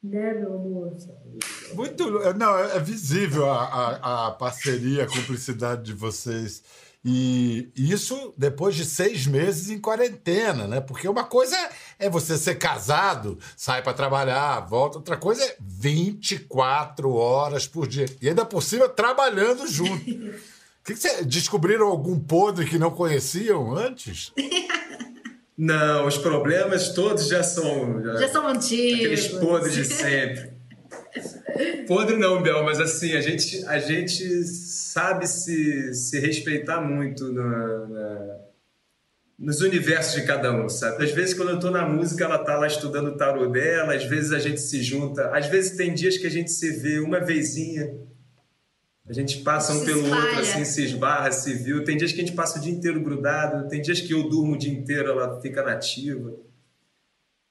Né, 0.04 0.34
meu 0.36 0.54
amor? 0.54 0.96
Muito. 1.74 2.34
Não, 2.36 2.58
é 2.58 2.78
é 2.78 2.80
visível 2.80 3.50
a, 3.50 3.64
a, 3.64 4.28
a 4.28 4.32
parceria, 4.32 5.04
a 5.04 5.08
cumplicidade 5.08 5.84
de 5.84 5.94
vocês. 5.94 6.64
E 7.04 7.72
isso 7.76 8.34
depois 8.38 8.76
de 8.76 8.84
seis 8.84 9.26
meses 9.26 9.70
em 9.70 9.80
quarentena, 9.80 10.68
né? 10.68 10.82
Porque 10.82 11.08
uma 11.08 11.24
coisa 11.24 11.56
é 11.56 11.70
você 12.10 12.38
ser 12.38 12.56
casado, 12.56 13.40
sai 13.56 13.82
para 13.82 13.94
trabalhar, 13.94 14.60
volta. 14.62 14.98
Outra 14.98 15.18
coisa 15.18 15.44
é 15.44 15.56
24 15.60 17.12
horas 17.14 17.66
por 17.68 17.88
dia. 17.88 18.06
E 18.22 18.30
ainda 18.30 18.46
por 18.46 18.62
cima 18.62 18.88
trabalhando 18.88 19.68
junto. 19.68 20.06
Que 20.88 20.94
que 20.94 21.02
você, 21.02 21.22
descobriram 21.26 21.88
algum 21.88 22.18
podre 22.18 22.66
que 22.66 22.80
não 22.80 22.90
conheciam 22.92 23.76
antes? 23.76 24.32
Não, 25.58 26.06
os 26.06 26.18
problemas 26.20 26.94
todos 26.94 27.28
já 27.28 27.42
são. 27.42 28.02
Já 28.18 28.30
são 28.30 28.48
antigos. 28.48 29.00
Aqueles 29.00 29.28
podres 29.28 29.74
de 29.74 29.84
sempre. 29.86 30.52
Podre 31.88 32.16
não, 32.16 32.44
Bel, 32.44 32.64
mas 32.64 32.80
assim, 32.80 33.14
a 33.16 33.22
gente, 33.22 33.66
a 33.66 33.80
gente 33.80 34.44
sabe 34.44 35.26
se, 35.26 35.94
se 35.96 36.20
respeitar 36.20 36.80
muito 36.80 37.34
na, 37.34 37.88
na- 37.88 38.36
nos 39.38 39.62
universos 39.62 40.16
de 40.20 40.26
cada 40.26 40.52
um, 40.52 40.68
sabe? 40.68 41.04
Às 41.04 41.12
vezes, 41.12 41.34
quando 41.36 41.50
eu 41.50 41.60
tô 41.60 41.70
na 41.70 41.88
música, 41.88 42.24
ela 42.24 42.40
tá 42.40 42.58
lá 42.58 42.66
estudando 42.66 43.10
o 43.10 43.18
tarô 43.18 43.48
dela, 43.48 43.94
às 43.94 44.04
vezes 44.06 44.32
a 44.32 44.40
gente 44.40 44.60
se 44.60 44.82
junta, 44.82 45.30
às 45.30 45.46
vezes 45.48 45.78
tem 45.78 45.94
dias 45.94 46.18
que 46.18 46.26
a 46.26 46.32
gente 46.32 46.52
se 46.52 46.72
vê 46.72 47.00
uma 47.00 47.20
vezinha 47.20 47.94
A 49.08 49.14
gente 49.14 49.38
passa 49.42 49.72
um 49.74 49.80
Se 49.80 49.86
pelo 49.86 50.02
espalha. 50.02 50.22
outro, 50.22 50.40
assim, 50.42 50.66
se 50.66 50.84
esbarra, 50.84 51.32
se 51.32 51.54
viu. 51.54 51.84
Tem 51.84 51.96
dias 51.96 52.12
que 52.12 52.20
a 52.22 52.26
gente 52.26 52.36
passa 52.36 52.60
o 52.60 52.62
dia 52.62 52.74
inteiro 52.74 53.00
grudado, 53.02 53.70
tem 53.70 53.82
dias 53.82 54.02
que 54.02 54.12
eu 54.14 54.28
durmo 54.28 54.54
o 54.54 54.58
dia 54.58 54.74
inteiro, 54.74 55.10
ela 55.12 55.40
fica 55.40 55.64
nativa. 55.64 56.34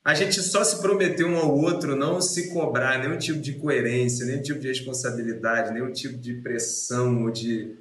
A 0.05 0.13
gente 0.15 0.41
só 0.43 0.63
se 0.63 0.81
prometeu 0.83 1.27
um 1.27 1.37
ao 1.37 1.57
outro 1.57 1.97
não 1.97 2.21
se 2.21 2.53
cobrar 2.53 2.99
nenhum 2.99 3.19
tipo 3.19 3.41
de 3.41 3.55
coerência, 3.55 4.27
nenhum 4.27 4.43
tipo 4.43 4.61
de 4.61 4.69
responsabilidade, 4.69 5.73
nenhum 5.73 5.91
tipo 5.91 6.19
de 6.19 6.35
pressão 6.43 7.23
ou 7.25 7.31
de, 7.31 7.75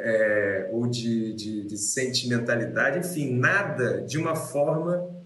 é, 0.00 0.68
ou 0.72 0.86
de, 0.86 1.32
de, 1.34 1.64
de 1.64 1.76
sentimentalidade, 1.76 2.98
enfim, 2.98 3.34
nada 3.34 4.02
de 4.02 4.18
uma 4.18 4.34
forma 4.34 5.16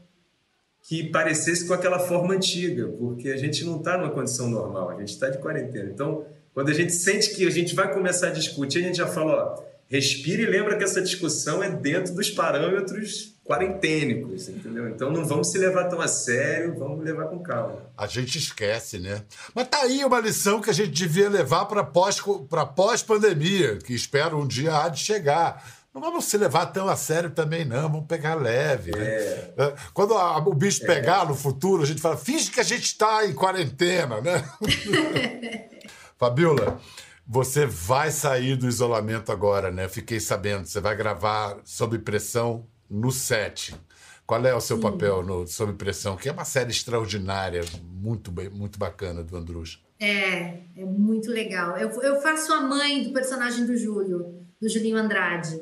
que 0.83 1.11
parecesse 1.11 1.67
com 1.67 1.75
aquela 1.75 1.99
forma 1.99 2.35
antiga, 2.35 2.89
porque 2.89 3.29
a 3.29 3.37
gente 3.37 3.65
não 3.65 3.79
está 3.79 3.97
numa 3.97 4.11
condição 4.11 4.49
normal, 4.49 4.91
a 4.91 4.99
gente 4.99 5.11
está 5.11 5.29
de 5.29 5.39
quarentena. 5.39 5.91
Então, 5.91 6.25
quando 6.53 6.71
a 6.71 6.75
gente 6.75 6.93
sente 6.93 7.35
que 7.35 7.47
a 7.47 7.51
gente 7.51 7.75
vai 7.75 7.93
começar 7.93 8.29
a 8.29 8.31
discutir, 8.31 8.81
a 8.81 8.83
gente 8.83 8.97
já 8.97 9.07
fala, 9.07 9.33
ó, 9.33 9.72
respira 9.93 10.43
e 10.43 10.47
lembra 10.47 10.77
que 10.77 10.83
essa 10.83 11.01
discussão 11.03 11.63
é 11.63 11.69
dentro 11.71 12.15
dos 12.15 12.31
parâmetros 12.31 13.31
quarentênicos, 13.45 14.49
entendeu? 14.49 14.89
Então 14.89 15.11
não 15.13 15.25
vamos 15.27 15.51
se 15.51 15.59
levar 15.59 15.85
tão 15.89 16.01
a 16.01 16.09
sério, 16.09 16.75
vamos 16.79 17.05
levar 17.05 17.27
com 17.27 17.41
calma. 17.41 17.81
A 17.99 18.07
gente 18.07 18.39
esquece, 18.39 18.99
né? 18.99 19.23
Mas 19.55 19.69
tá 19.69 19.79
aí 19.83 20.05
uma 20.05 20.21
lição 20.21 20.61
que 20.61 20.71
a 20.71 20.73
gente 20.73 20.91
devia 20.91 21.29
levar 21.29 21.67
para 21.67 21.85
pós, 21.85 22.21
pra 22.49 22.65
pós-pandemia, 22.65 23.77
que 23.79 23.93
espero 23.95 24.39
um 24.39 24.47
dia 24.47 24.75
há 24.77 24.89
de 24.89 25.01
chegar. 25.01 25.63
Não 25.93 26.01
vamos 26.01 26.25
se 26.25 26.39
levar 26.39 26.67
tão 26.67 26.89
a 26.89 26.97
sério 26.97 27.29
também, 27.31 27.67
não. 27.67 27.83
Vamos 27.91 28.07
pegar 28.07 28.35
leve. 28.37 28.93
né? 28.97 29.05
É, 29.05 29.75
Quando 29.93 30.15
a- 30.15 30.39
o 30.39 30.55
bicho 30.55 30.87
pegar 30.87 31.27
no 31.29 31.35
futuro, 31.35 31.83
a 31.83 31.87
gente 31.87 32.01
fala, 32.01 32.17
finge 32.17 32.51
que 32.51 32.61
a 32.61 32.65
gente 32.65 32.85
está 32.85 33.27
em 33.27 33.35
quarentena, 33.35 34.21
né? 34.23 34.43
Fabiola, 36.19 36.81
você 37.27 37.67
vai 37.67 38.11
sair 38.11 38.57
do 38.57 38.67
isolamento 38.67 39.31
agora, 39.31 39.71
né? 39.71 39.89
Fiquei 39.89 40.21
sabendo. 40.21 40.67
Você 40.67 40.81
vai 40.81 40.97
gravar 40.97 41.59
Sob 41.65 41.99
Pressão 41.99 42.67
no 42.91 43.11
set. 43.11 43.75
Qual 44.27 44.45
é 44.45 44.55
o 44.55 44.61
seu 44.61 44.77
Sim. 44.77 44.83
papel 44.83 45.23
no 45.23 45.47
Sob 45.47 45.73
Pressão? 45.75 46.17
Que 46.17 46.29
é 46.29 46.33
uma 46.33 46.45
série 46.45 46.71
extraordinária, 46.71 47.63
muito, 47.83 48.33
muito 48.53 48.79
bacana 48.79 49.23
do 49.23 49.37
Andruja. 49.37 49.79
É, 50.01 50.59
é 50.77 50.85
muito 50.85 51.31
legal. 51.31 51.77
Eu, 51.77 51.91
eu 52.03 52.21
faço 52.21 52.53
a 52.53 52.61
mãe 52.61 53.05
do 53.05 53.13
personagem 53.13 53.65
do 53.67 53.77
Júlio, 53.77 54.47
do 54.61 54.69
Julinho 54.69 54.97
Andrade. 54.97 55.61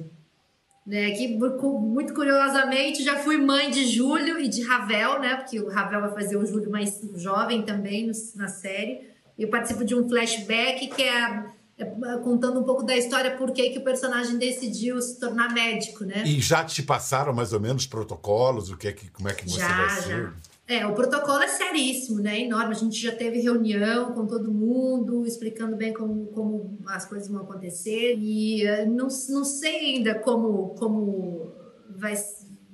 Né, 0.87 1.11
que 1.13 1.29
muito 1.29 2.15
curiosamente 2.15 3.05
já 3.05 3.17
fui 3.17 3.37
mãe 3.37 3.71
de 3.71 3.87
Júlio 3.87 4.41
e 4.41 4.49
de 4.49 4.63
Ravel, 4.63 5.21
né? 5.21 5.37
Porque 5.37 5.61
o 5.61 5.69
Ravel 5.69 6.01
vai 6.01 6.15
fazer 6.15 6.37
o 6.37 6.45
Júlio 6.45 6.71
mais 6.71 7.01
jovem 7.17 7.63
também 7.63 8.11
na 8.35 8.49
série. 8.49 9.10
Eu 9.41 9.49
participo 9.49 9.87
de 9.87 9.95
um 9.95 10.07
flashback 10.07 10.87
que 10.89 11.03
é, 11.03 11.47
é 11.79 11.85
contando 12.23 12.61
um 12.61 12.63
pouco 12.63 12.83
da 12.83 12.95
história 12.95 13.39
por 13.39 13.53
que 13.53 13.79
o 13.79 13.83
personagem 13.83 14.37
decidiu 14.37 15.01
se 15.01 15.19
tornar 15.19 15.55
médico, 15.55 16.05
né? 16.05 16.25
E 16.27 16.39
já 16.43 16.63
te 16.63 16.83
passaram 16.83 17.33
mais 17.33 17.55
ou 17.55 17.59
menos 17.59 17.87
protocolos? 17.87 18.71
O 18.71 18.77
que 18.77 18.89
é 18.89 18.93
que, 18.93 19.09
como 19.11 19.31
é 19.31 19.33
que 19.33 19.49
você 19.49 19.59
Já, 19.59 19.77
vai 19.77 20.03
ser? 20.03 20.23
já. 20.25 20.33
É, 20.69 20.87
o 20.87 20.95
protocolo 20.95 21.43
é 21.43 21.49
seríssimo, 21.49 22.21
né? 22.21 22.39
Enorme. 22.43 22.73
A 22.73 22.79
gente 22.79 23.01
já 23.01 23.13
teve 23.13 23.41
reunião 23.41 24.13
com 24.13 24.27
todo 24.27 24.53
mundo, 24.53 25.27
explicando 25.27 25.75
bem 25.75 25.95
como, 25.95 26.27
como 26.27 26.79
as 26.87 27.07
coisas 27.07 27.27
vão 27.27 27.41
acontecer. 27.41 28.17
E 28.19 28.65
eh, 28.65 28.85
não, 28.85 29.09
não 29.31 29.45
sei 29.45 29.97
ainda 29.97 30.17
como, 30.17 30.75
como 30.79 31.51
vai, 31.97 32.15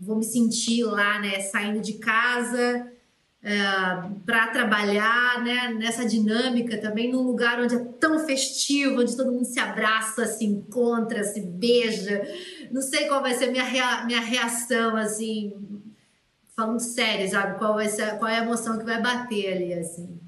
vou 0.00 0.16
me 0.16 0.24
sentir 0.24 0.82
lá, 0.82 1.20
né? 1.20 1.40
Saindo 1.40 1.80
de 1.80 1.94
casa 1.94 2.92
para 4.24 4.48
trabalhar, 4.48 5.42
né? 5.44 5.72
Nessa 5.72 6.04
dinâmica 6.04 6.78
também, 6.78 7.12
num 7.12 7.22
lugar 7.22 7.60
onde 7.60 7.76
é 7.76 7.78
tão 7.78 8.18
festivo, 8.26 9.00
onde 9.00 9.16
todo 9.16 9.30
mundo 9.30 9.44
se 9.44 9.60
abraça, 9.60 10.26
se 10.26 10.44
encontra, 10.44 11.22
se 11.22 11.40
beija. 11.40 12.22
Não 12.72 12.82
sei 12.82 13.06
qual 13.06 13.22
vai 13.22 13.34
ser 13.34 13.46
a 13.48 13.50
minha, 13.52 13.62
rea- 13.62 14.04
minha 14.04 14.20
reação, 14.20 14.96
assim, 14.96 15.52
falando 16.56 16.80
sério, 16.80 17.30
sabe? 17.30 17.56
Qual, 17.58 17.74
vai 17.74 17.88
ser, 17.88 18.18
qual 18.18 18.28
é 18.28 18.40
a 18.40 18.42
emoção 18.42 18.78
que 18.78 18.84
vai 18.84 19.00
bater 19.00 19.52
ali, 19.54 19.74
assim. 19.74 20.18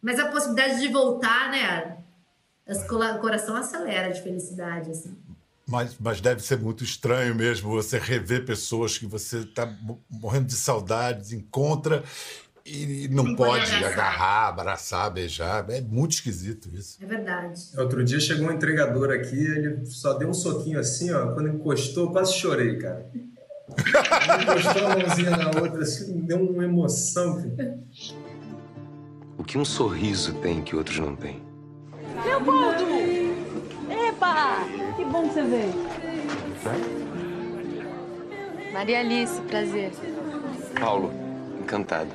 Mas 0.00 0.18
a 0.18 0.28
possibilidade 0.28 0.80
de 0.80 0.88
voltar, 0.88 1.50
né? 1.50 1.98
O 2.66 3.18
coração 3.20 3.56
acelera 3.56 4.10
de 4.10 4.22
felicidade, 4.22 4.90
assim. 4.90 5.14
Mas, 5.66 5.96
mas 5.98 6.20
deve 6.20 6.42
ser 6.42 6.58
muito 6.58 6.84
estranho 6.84 7.34
mesmo 7.34 7.70
você 7.70 7.98
rever 7.98 8.44
pessoas 8.44 8.98
que 8.98 9.06
você 9.06 9.38
está 9.38 9.66
morrendo 10.10 10.46
de 10.46 10.54
saudades, 10.54 11.32
encontra 11.32 12.04
e 12.66 13.08
não, 13.08 13.24
Não 13.24 13.36
pode 13.36 13.70
agarrar, 13.74 14.48
abraçar, 14.48 15.10
beijar. 15.10 15.68
É 15.68 15.82
muito 15.82 16.12
esquisito 16.12 16.70
isso. 16.74 16.96
É 17.02 17.04
verdade. 17.04 17.60
Outro 17.76 18.02
dia 18.02 18.18
chegou 18.18 18.48
um 18.48 18.52
entregador 18.52 19.10
aqui, 19.10 19.36
ele 19.36 19.84
só 19.84 20.14
deu 20.14 20.30
um 20.30 20.34
soquinho 20.34 20.78
assim, 20.78 21.12
ó. 21.12 21.32
Quando 21.32 21.48
encostou, 21.50 22.04
eu 22.06 22.10
quase 22.12 22.32
chorei, 22.34 22.78
cara. 22.78 23.06
Ele 23.12 24.42
encostou 24.42 24.86
a 24.86 24.96
mãozinha 24.96 25.30
na 25.30 25.46
outra, 25.60 25.82
assim, 25.82 26.20
deu 26.22 26.38
uma 26.38 26.64
emoção. 26.64 27.42
cara. 27.54 27.78
O 29.36 29.44
que 29.44 29.58
um 29.58 29.64
sorriso 29.64 30.32
tem 30.36 30.62
que 30.62 30.74
outros 30.74 30.98
não 30.98 31.14
têm? 31.14 31.42
Leopoldo! 32.24 32.84
Epa! 33.90 34.64
Que 34.96 35.04
bom 35.04 35.28
que 35.28 35.34
você 35.34 35.42
veio. 35.42 35.74
Maria 38.72 39.00
Alice, 39.00 39.40
prazer. 39.42 39.92
Paulo, 40.80 41.12
encantado. 41.60 42.10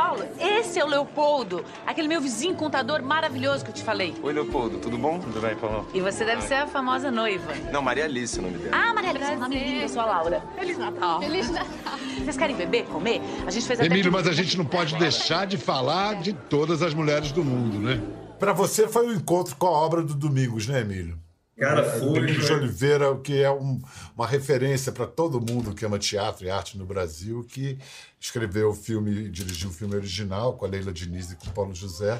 Paulo, 0.00 0.26
esse 0.40 0.78
é 0.78 0.84
o 0.84 0.88
Leopoldo, 0.88 1.62
aquele 1.86 2.08
meu 2.08 2.22
vizinho 2.22 2.54
contador 2.54 3.02
maravilhoso 3.02 3.62
que 3.62 3.70
eu 3.70 3.74
te 3.74 3.84
falei. 3.84 4.14
Oi, 4.22 4.32
Leopoldo, 4.32 4.78
tudo 4.78 4.96
bom? 4.96 5.18
Tudo 5.18 5.42
bem, 5.42 5.54
Paulo? 5.54 5.86
E 5.92 6.00
você 6.00 6.24
deve 6.24 6.40
ser 6.40 6.54
a 6.54 6.66
famosa 6.66 7.10
noiva. 7.10 7.52
Não, 7.70 7.82
Maria 7.82 8.06
Alice 8.06 8.38
é 8.38 8.40
o 8.40 8.46
nome 8.46 8.56
dela. 8.56 8.74
Ah, 8.74 8.94
Maria 8.94 9.10
Alice, 9.10 9.36
nome 9.36 9.58
lindo, 9.62 9.82
eu 9.82 9.88
sou 9.90 10.00
a 10.00 10.06
Laura. 10.06 10.42
Feliz 10.58 10.78
Natal. 10.78 11.20
Feliz 11.20 11.50
Natal. 11.50 11.98
Vocês 12.16 12.34
querem 12.34 12.56
beber, 12.56 12.86
comer? 12.86 13.20
A 13.46 13.50
gente 13.50 13.66
fez 13.66 13.78
até... 13.78 13.86
Emílio, 13.86 14.10
mas 14.10 14.26
a 14.26 14.32
gente 14.32 14.56
não 14.56 14.64
pode 14.64 14.96
deixar 14.96 15.46
de 15.46 15.58
falar 15.58 16.14
de 16.14 16.32
todas 16.32 16.80
as 16.80 16.94
mulheres 16.94 17.30
do 17.30 17.44
mundo, 17.44 17.78
né? 17.78 18.00
Para 18.38 18.54
você 18.54 18.88
foi 18.88 19.06
um 19.06 19.12
encontro 19.12 19.54
com 19.56 19.66
a 19.66 19.70
obra 19.70 20.02
do 20.02 20.14
Domingos, 20.14 20.66
né, 20.66 20.80
Emílio? 20.80 21.18
Cara, 21.60 21.84
foi, 21.84 22.00
Domingos 22.00 22.32
de 22.36 22.40
foi. 22.48 22.56
Oliveira, 22.56 23.16
que 23.22 23.42
é 23.42 23.50
um- 23.50 23.80
uma 24.16 24.26
referência 24.26 24.90
para 24.90 25.06
todo 25.06 25.40
mundo 25.40 25.74
que 25.74 25.84
ama 25.84 25.98
teatro 25.98 26.46
e 26.46 26.50
arte 26.50 26.78
no 26.78 26.86
Brasil, 26.86 27.44
que 27.48 27.76
escreveu 28.18 28.70
o 28.70 28.74
filme, 28.74 29.28
dirigiu 29.28 29.68
o 29.68 29.72
filme 29.72 29.94
original 29.94 30.54
com 30.54 30.64
a 30.64 30.68
Leila 30.68 30.92
Diniz 30.92 31.30
e 31.30 31.36
com 31.36 31.46
o 31.48 31.52
Paulo 31.52 31.74
José, 31.74 32.18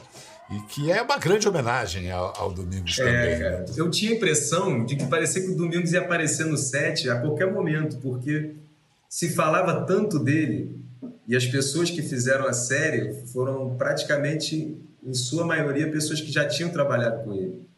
e 0.51 0.61
que 0.69 0.91
é 0.93 1.01
uma 1.01 1.17
grande 1.17 1.49
homenagem 1.49 2.11
ao, 2.11 2.35
ao 2.39 2.53
Domingos 2.53 2.99
É, 2.99 3.05
também. 3.05 3.39
cara. 3.41 3.65
Eu 3.77 3.91
tinha 3.91 4.13
a 4.13 4.15
impressão 4.15 4.85
de 4.85 4.97
que 4.97 5.07
parecia 5.07 5.41
que 5.43 5.49
o 5.51 5.57
Domingos 5.57 5.93
ia 5.93 6.01
aparecer 6.01 6.45
no 6.47 6.57
set 6.59 7.09
a 7.09 7.19
qualquer 7.21 7.51
momento, 7.53 7.97
porque 7.99 8.57
se 9.09 9.31
falava 9.31 9.87
tanto 9.87 10.19
dele 10.19 10.79
e 11.27 11.35
as 11.35 11.47
pessoas 11.47 11.89
que 11.91 12.03
fizeram 12.03 12.47
a 12.47 12.53
série 12.53 13.15
foram 13.33 13.75
praticamente, 13.79 14.77
em 15.03 15.15
sua 15.15 15.47
maioria, 15.47 15.91
pessoas 15.91 16.21
que 16.21 16.31
já 16.31 16.47
tinham 16.47 16.69
trabalhado 16.71 17.25
com 17.25 17.33
ele. 17.33 17.70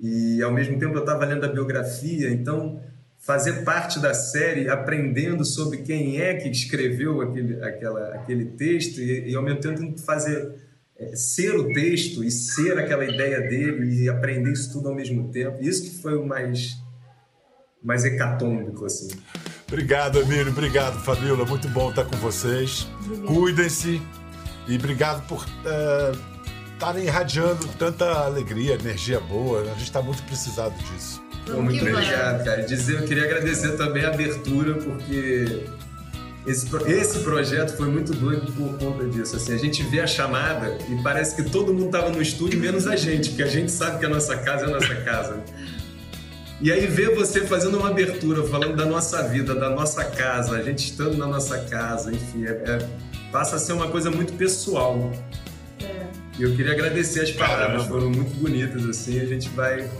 E 0.00 0.42
ao 0.42 0.52
mesmo 0.52 0.78
tempo 0.78 0.94
eu 0.94 1.00
estava 1.00 1.24
lendo 1.24 1.44
a 1.44 1.48
biografia, 1.48 2.30
então 2.30 2.80
fazer 3.18 3.64
parte 3.64 3.98
da 3.98 4.14
série, 4.14 4.68
aprendendo 4.68 5.44
sobre 5.44 5.78
quem 5.78 6.20
é 6.20 6.34
que 6.34 6.48
escreveu 6.48 7.20
aquele, 7.20 7.62
aquela, 7.62 8.14
aquele 8.14 8.44
texto 8.46 9.00
e, 9.00 9.30
e 9.30 9.34
ao 9.34 9.42
mesmo 9.42 9.60
tempo 9.60 9.98
fazer 9.98 10.54
é, 10.96 11.14
ser 11.14 11.54
o 11.56 11.72
texto 11.72 12.24
e 12.24 12.30
ser 12.30 12.78
aquela 12.78 13.04
ideia 13.04 13.40
dele 13.40 14.02
e 14.02 14.08
aprender 14.08 14.52
isso 14.52 14.72
tudo 14.72 14.88
ao 14.88 14.94
mesmo 14.94 15.30
tempo. 15.30 15.58
Isso 15.60 15.84
que 15.84 16.02
foi 16.02 16.16
o 16.16 16.26
mais 16.26 16.76
mais 17.82 18.04
hecatômbico 18.04 18.84
assim. 18.84 19.08
Obrigado, 19.68 20.18
Emílio. 20.18 20.50
Obrigado, 20.50 20.98
Fabiola. 21.04 21.44
Muito 21.44 21.68
bom 21.68 21.90
estar 21.90 22.04
com 22.04 22.16
vocês. 22.16 22.88
Cuidem-se 23.26 24.00
e 24.66 24.76
obrigado 24.76 25.26
por 25.28 25.46
eh, 25.64 26.12
estarem 26.78 27.04
irradiando 27.04 27.66
tanta 27.76 28.04
alegria, 28.24 28.74
energia 28.74 29.18
boa. 29.18 29.62
A 29.62 29.74
gente 29.74 29.82
está 29.82 30.00
muito 30.00 30.22
precisado 30.22 30.72
disso. 30.84 31.20
Pô, 31.44 31.60
muito 31.60 31.82
obrigado, 31.84 32.44
cara. 32.44 32.62
Dizer, 32.62 33.00
eu 33.00 33.02
queria 33.04 33.24
agradecer 33.24 33.76
também 33.76 34.04
a 34.04 34.08
abertura, 34.08 34.74
porque 34.74 35.64
esse, 36.46 36.68
esse 36.86 37.18
projeto 37.20 37.76
foi 37.76 37.88
muito 37.88 38.14
doido 38.14 38.52
por 38.52 38.78
conta 38.78 39.04
disso. 39.08 39.34
Assim, 39.34 39.54
a 39.54 39.58
gente 39.58 39.82
vê 39.82 40.00
a 40.00 40.06
chamada 40.06 40.78
e 40.88 41.02
parece 41.02 41.34
que 41.34 41.50
todo 41.50 41.74
mundo 41.74 41.86
estava 41.86 42.10
no 42.10 42.22
estúdio, 42.22 42.60
menos 42.60 42.86
a 42.86 42.94
gente, 42.94 43.30
porque 43.30 43.42
a 43.42 43.48
gente 43.48 43.72
sabe 43.72 43.98
que 43.98 44.06
a 44.06 44.08
nossa 44.08 44.36
casa 44.36 44.66
é 44.66 44.68
a 44.68 44.70
nossa 44.70 44.94
casa. 44.96 45.42
E 46.60 46.70
aí 46.70 46.86
ver 46.86 47.14
você 47.14 47.40
fazendo 47.40 47.78
uma 47.78 47.88
abertura, 47.88 48.44
falando 48.44 48.76
da 48.76 48.84
nossa 48.84 49.22
vida, 49.24 49.54
da 49.54 49.70
nossa 49.70 50.04
casa, 50.04 50.56
a 50.56 50.62
gente 50.62 50.90
estando 50.90 51.16
na 51.16 51.26
nossa 51.26 51.58
casa, 51.58 52.12
enfim, 52.12 52.44
é- 52.46 52.50
é- 52.50 52.88
passa 53.32 53.56
a 53.56 53.58
ser 53.58 53.72
uma 53.72 53.88
coisa 53.88 54.10
muito 54.10 54.32
pessoal. 54.34 55.12
E 56.38 56.42
eu 56.42 56.54
queria 56.54 56.72
agradecer 56.72 57.20
as 57.22 57.32
palavras, 57.32 57.86
foram 57.86 58.10
muito 58.10 58.34
bonitas, 58.36 58.84
assim, 58.86 59.20
a 59.20 59.24
gente 59.26 59.48
vai 59.50 59.90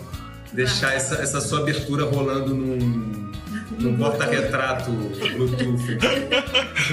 deixar 0.53 0.95
essa, 0.95 1.17
essa 1.17 1.41
sua 1.41 1.61
abertura 1.61 2.05
rolando 2.05 2.55
num, 2.55 3.33
num 3.79 3.97
porta-retrato 3.97 4.91
Bluetooth. 4.91 5.99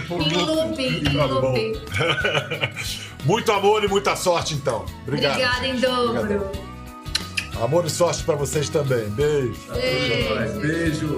Em 0.10 0.34
looping, 0.34 0.98
em 0.98 1.04
Tá 1.04 1.26
looping. 1.26 1.74
Muito 3.24 3.52
amor 3.52 3.84
e 3.84 3.88
muita 3.88 4.16
sorte, 4.16 4.56
então. 4.56 4.86
Obrigado. 5.08 5.34
Obrigada 5.34 5.68
em 5.68 5.80
dobro. 5.80 6.52
Amor 7.62 7.86
e 7.86 7.90
sorte 7.90 8.24
pra 8.24 8.36
vocês 8.36 8.68
também. 8.68 9.08
Beijo. 9.10 9.56
Beijo. 9.74 10.60
Beijo. 10.60 11.18